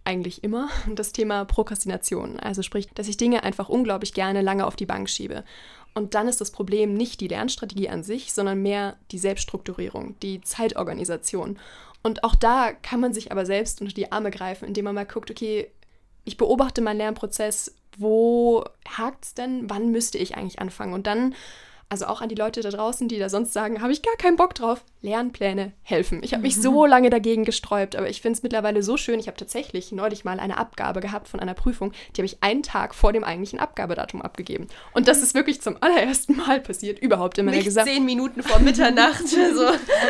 [0.05, 2.39] eigentlich immer das Thema Prokrastination.
[2.39, 5.43] Also sprich, dass ich Dinge einfach unglaublich gerne lange auf die Bank schiebe.
[5.95, 10.41] Und dann ist das Problem nicht die Lernstrategie an sich, sondern mehr die Selbststrukturierung, die
[10.41, 11.59] Zeitorganisation.
[12.01, 15.05] Und auch da kann man sich aber selbst unter die Arme greifen, indem man mal
[15.05, 15.69] guckt, okay,
[16.25, 20.93] ich beobachte meinen Lernprozess, wo hakt es denn, wann müsste ich eigentlich anfangen?
[20.93, 21.35] Und dann
[21.93, 24.35] also auch an die Leute da draußen, die da sonst sagen, habe ich gar keinen
[24.35, 26.21] Bock drauf, Lernpläne helfen.
[26.23, 29.19] Ich habe mich so lange dagegen gesträubt, aber ich finde es mittlerweile so schön.
[29.19, 32.63] Ich habe tatsächlich neulich mal eine Abgabe gehabt von einer Prüfung, die habe ich einen
[32.63, 34.69] Tag vor dem eigentlichen Abgabedatum abgegeben.
[34.93, 38.57] Und das ist wirklich zum allerersten Mal passiert, überhaupt in meiner Nicht zehn Minuten vor
[38.57, 39.27] Mitternacht.
[39.27, 39.67] so,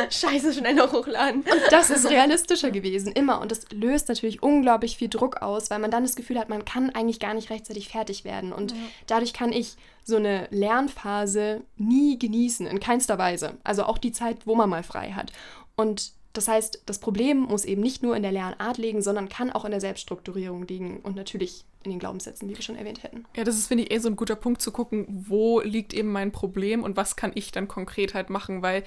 [0.10, 1.41] scheiße, schnell noch hochladen.
[1.41, 3.41] Und das ist realistischer gewesen, immer.
[3.41, 6.63] Und das löst natürlich unglaublich viel Druck aus, weil man dann das Gefühl hat, man
[6.63, 8.54] kann eigentlich gar nicht rechtzeitig fertig werden.
[8.54, 8.74] Und
[9.08, 13.57] dadurch kann ich so eine Lernphase nie genießen, in keinster Weise.
[13.63, 15.31] Also auch die Zeit, wo man mal frei hat.
[15.75, 19.51] Und das heißt, das Problem muss eben nicht nur in der Lernart liegen, sondern kann
[19.51, 23.25] auch in der Selbststrukturierung liegen und natürlich in den Glaubenssätzen, wie wir schon erwähnt hätten.
[23.35, 26.11] Ja, das ist, finde ich, eh so ein guter Punkt zu gucken, wo liegt eben
[26.11, 28.83] mein Problem und was kann ich dann konkret halt machen, weil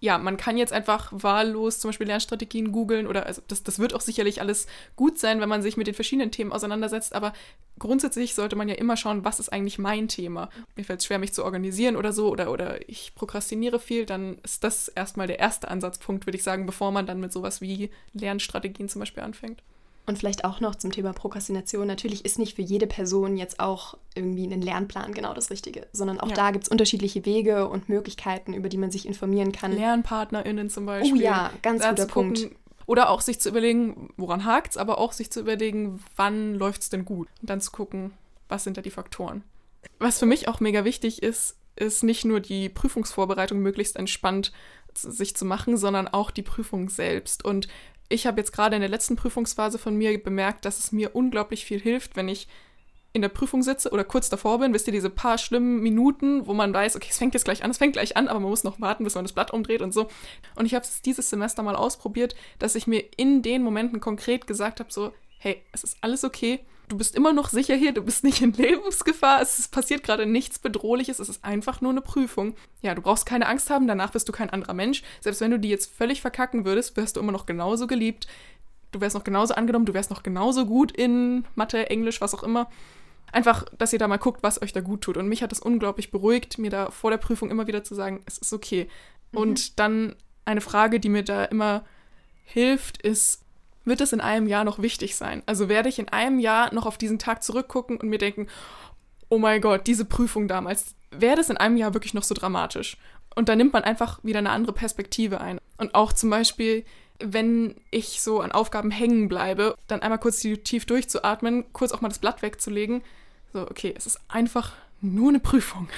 [0.00, 3.94] ja, man kann jetzt einfach wahllos zum Beispiel Lernstrategien googeln oder also das, das wird
[3.94, 7.32] auch sicherlich alles gut sein, wenn man sich mit den verschiedenen Themen auseinandersetzt, aber
[7.78, 10.50] grundsätzlich sollte man ja immer schauen, was ist eigentlich mein Thema.
[10.76, 14.38] Mir fällt es schwer, mich zu organisieren oder so oder, oder ich prokrastiniere viel, dann
[14.44, 17.90] ist das erstmal der erste Ansatzpunkt, würde ich sagen, bevor man dann mit sowas wie
[18.12, 19.62] Lernstrategien zum Beispiel anfängt.
[20.08, 21.86] Und vielleicht auch noch zum Thema Prokrastination.
[21.86, 26.18] Natürlich ist nicht für jede Person jetzt auch irgendwie ein Lernplan genau das Richtige, sondern
[26.18, 26.34] auch Ja.
[26.34, 29.72] da gibt es unterschiedliche Wege und Möglichkeiten, über die man sich informieren kann.
[29.72, 31.18] LernpartnerInnen zum Beispiel.
[31.18, 32.56] Oh ja, ganz da guter gucken, Punkt.
[32.86, 36.80] Oder auch sich zu überlegen, woran hakt es, aber auch sich zu überlegen, wann läuft
[36.80, 37.28] es denn gut.
[37.42, 38.12] Und dann zu gucken,
[38.48, 39.44] was sind da die Faktoren.
[39.98, 44.52] Was für mich auch mega wichtig ist, ist nicht nur die Prüfungsvorbereitung möglichst entspannt
[44.94, 47.44] sich zu machen, sondern auch die Prüfung selbst.
[47.44, 47.68] Und
[48.08, 51.64] ich habe jetzt gerade in der letzten Prüfungsphase von mir bemerkt, dass es mir unglaublich
[51.64, 52.48] viel hilft, wenn ich
[53.12, 56.54] in der Prüfung sitze oder kurz davor bin, wisst ihr, diese paar schlimmen Minuten, wo
[56.54, 58.64] man weiß, okay, es fängt jetzt gleich an, es fängt gleich an, aber man muss
[58.64, 60.08] noch warten, bis man das Blatt umdreht und so.
[60.56, 64.46] Und ich habe es dieses Semester mal ausprobiert, dass ich mir in den Momenten konkret
[64.46, 68.02] gesagt habe, so, hey, es ist alles okay, du bist immer noch sicher hier, du
[68.02, 72.54] bist nicht in Lebensgefahr, es passiert gerade nichts Bedrohliches, es ist einfach nur eine Prüfung.
[72.82, 75.02] Ja, du brauchst keine Angst haben, danach bist du kein anderer Mensch.
[75.20, 78.26] Selbst wenn du die jetzt völlig verkacken würdest, wirst du immer noch genauso geliebt,
[78.92, 82.42] du wärst noch genauso angenommen, du wärst noch genauso gut in Mathe, Englisch, was auch
[82.42, 82.70] immer.
[83.30, 85.18] Einfach, dass ihr da mal guckt, was euch da gut tut.
[85.18, 88.22] Und mich hat es unglaublich beruhigt, mir da vor der Prüfung immer wieder zu sagen,
[88.24, 88.88] es ist okay.
[89.32, 91.84] Und dann eine Frage, die mir da immer
[92.44, 93.44] hilft, ist,
[93.88, 95.42] wird es in einem Jahr noch wichtig sein?
[95.46, 98.48] Also werde ich in einem Jahr noch auf diesen Tag zurückgucken und mir denken,
[99.28, 102.96] oh mein Gott, diese Prüfung damals, wäre das in einem Jahr wirklich noch so dramatisch?
[103.34, 105.60] Und da nimmt man einfach wieder eine andere Perspektive ein.
[105.76, 106.84] Und auch zum Beispiel,
[107.20, 112.08] wenn ich so an Aufgaben hängen bleibe, dann einmal kurz tief durchzuatmen, kurz auch mal
[112.08, 113.02] das Blatt wegzulegen.
[113.52, 115.88] So, okay, es ist einfach nur eine Prüfung.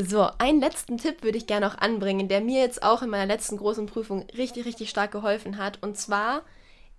[0.00, 3.26] So, einen letzten Tipp würde ich gerne noch anbringen, der mir jetzt auch in meiner
[3.26, 5.82] letzten großen Prüfung richtig, richtig stark geholfen hat.
[5.82, 6.42] Und zwar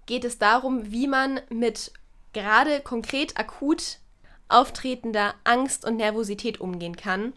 [0.06, 1.94] geht es darum, wie man mit
[2.34, 4.00] gerade konkret akut
[4.50, 7.32] auftretender Angst und Nervosität umgehen kann.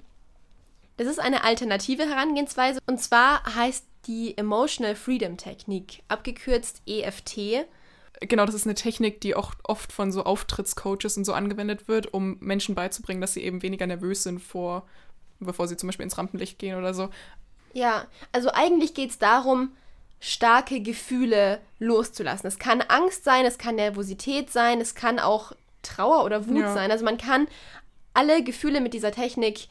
[0.96, 7.66] Das ist eine alternative Herangehensweise und zwar heißt die Emotional Freedom Technik, abgekürzt EFT.
[8.20, 12.12] Genau, das ist eine Technik, die auch oft von so Auftrittscoaches und so angewendet wird,
[12.12, 14.87] um Menschen beizubringen, dass sie eben weniger nervös sind vor,
[15.44, 17.09] bevor sie zum Beispiel ins Rampenlicht gehen oder so.
[17.72, 19.72] Ja, also eigentlich geht es darum,
[20.20, 22.46] starke Gefühle loszulassen.
[22.46, 25.52] Es kann Angst sein, es kann Nervosität sein, es kann auch
[25.83, 26.72] Trauer oder Wut Ja.
[26.74, 26.90] sein.
[26.92, 27.48] Also man kann
[28.14, 29.68] alle Gefühle mit dieser Technik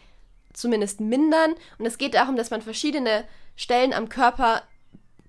[0.53, 1.53] zumindest mindern.
[1.77, 3.23] Und es geht darum, dass man verschiedene
[3.55, 4.63] Stellen am Körper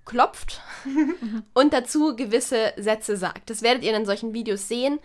[0.05, 0.61] klopft
[1.53, 3.49] und dazu gewisse Sätze sagt.
[3.49, 4.99] Das werdet ihr in solchen Videos sehen.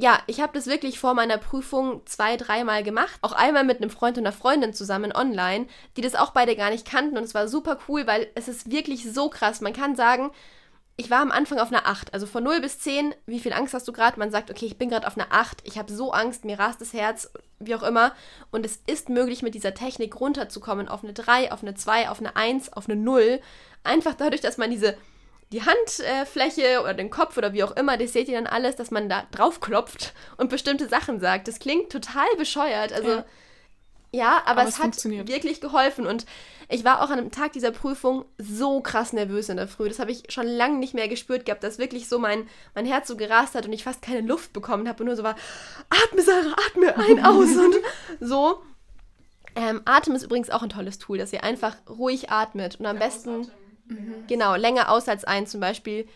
[0.00, 3.18] Ja, ich habe das wirklich vor meiner Prüfung zwei, dreimal gemacht.
[3.20, 6.70] Auch einmal mit einem Freund und einer Freundin zusammen online, die das auch beide gar
[6.70, 7.18] nicht kannten.
[7.18, 9.60] Und es war super cool, weil es ist wirklich so krass.
[9.60, 10.30] Man kann sagen,
[10.96, 12.14] ich war am Anfang auf einer 8.
[12.14, 14.20] Also von 0 bis 10, wie viel Angst hast du gerade?
[14.20, 15.62] Man sagt, okay, ich bin gerade auf einer 8.
[15.64, 18.12] Ich habe so Angst, mir rast das Herz, wie auch immer.
[18.52, 22.20] Und es ist möglich, mit dieser Technik runterzukommen auf eine 3, auf eine 2, auf
[22.20, 23.40] eine 1, auf eine 0.
[23.82, 24.96] Einfach dadurch, dass man diese
[25.52, 28.90] die Handfläche oder den Kopf oder wie auch immer, das seht ihr dann alles, dass
[28.90, 31.48] man da drauf klopft und bestimmte Sachen sagt.
[31.48, 32.92] Das klingt total bescheuert.
[32.92, 33.24] Also, ja,
[34.12, 34.42] Ja.
[34.44, 36.06] aber, Aber es, es hat wirklich geholfen.
[36.06, 36.26] Und
[36.68, 39.88] ich war auch an einem Tag dieser Prüfung so krass nervös in der Früh.
[39.88, 43.08] Das habe ich schon lange nicht mehr gespürt gehabt, dass wirklich so mein, mein Herz
[43.08, 45.36] so gerast hat und ich fast keine Luft bekommen habe und nur so war,
[45.88, 47.74] atme, Sarah, atme, ein, aus und
[48.20, 48.62] so.
[49.56, 52.98] Ähm, Atem ist übrigens auch ein tolles Tool, dass ihr einfach ruhig atmet und am
[52.98, 53.50] besten
[54.26, 55.46] genau länger aus als ein.
[55.46, 56.08] Zum Beispiel,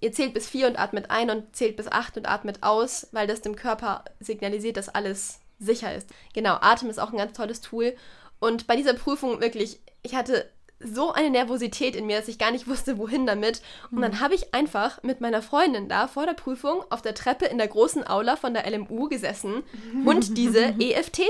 [0.00, 3.26] ihr zählt bis vier und atmet ein und zählt bis acht und atmet aus, weil
[3.26, 6.08] das dem Körper signalisiert, dass alles sicher ist.
[6.34, 7.94] Genau, Atem ist auch ein ganz tolles Tool.
[8.40, 10.50] Und bei dieser Prüfung wirklich, ich hatte
[10.84, 13.62] so eine Nervosität in mir, dass ich gar nicht wusste, wohin damit.
[13.90, 17.46] Und dann habe ich einfach mit meiner Freundin da vor der Prüfung auf der Treppe
[17.46, 19.62] in der großen Aula von der LMU gesessen
[20.04, 21.22] und diese E EFT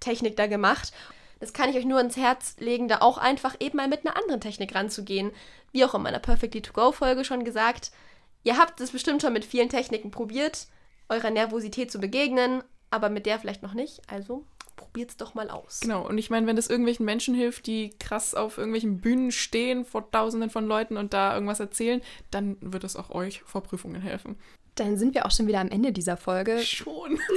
[0.00, 0.92] Technik da gemacht.
[1.40, 4.16] Das kann ich euch nur ins Herz legen, da auch einfach eben mal mit einer
[4.16, 5.30] anderen Technik ranzugehen.
[5.72, 7.90] Wie auch in meiner Perfectly To Go Folge schon gesagt.
[8.44, 10.66] Ihr habt es bestimmt schon mit vielen Techniken probiert,
[11.08, 14.02] eurer Nervosität zu begegnen, aber mit der vielleicht noch nicht.
[14.10, 14.44] Also
[14.76, 15.80] probiert's doch mal aus.
[15.80, 19.84] Genau, und ich meine, wenn das irgendwelchen Menschen hilft, die krass auf irgendwelchen Bühnen stehen
[19.84, 24.00] vor tausenden von Leuten und da irgendwas erzählen, dann wird es auch euch vor Prüfungen
[24.00, 24.36] helfen.
[24.74, 26.60] Dann sind wir auch schon wieder am Ende dieser Folge.
[26.60, 27.18] Schon.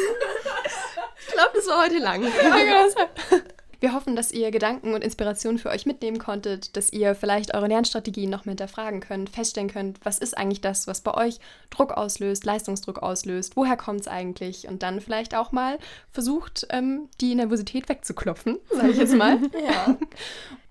[1.20, 2.24] Ich glaube, das war heute lang.
[3.80, 7.68] Wir hoffen, dass ihr Gedanken und Inspirationen für euch mitnehmen konntet, dass ihr vielleicht eure
[7.68, 11.92] Lernstrategien noch mal hinterfragen könnt, feststellen könnt, was ist eigentlich das, was bei euch Druck
[11.92, 15.78] auslöst, Leistungsdruck auslöst, woher kommt es eigentlich und dann vielleicht auch mal
[16.12, 19.40] versucht, ähm, die Nervosität wegzuklopfen, sage ich jetzt mal.
[19.66, 19.98] ja.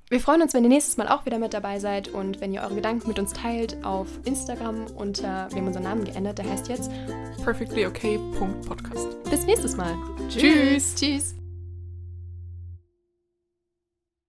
[0.08, 2.62] Wir freuen uns, wenn ihr nächstes Mal auch wieder mit dabei seid und wenn ihr
[2.62, 6.68] eure Gedanken mit uns teilt auf Instagram unter, wir haben unseren Namen geändert, der heißt
[6.68, 6.90] jetzt
[7.42, 9.24] Perfectlyokay.podcast.
[9.24, 9.96] bis nächstes Mal.
[10.28, 10.94] Tschüss.
[10.94, 11.45] Tschüss.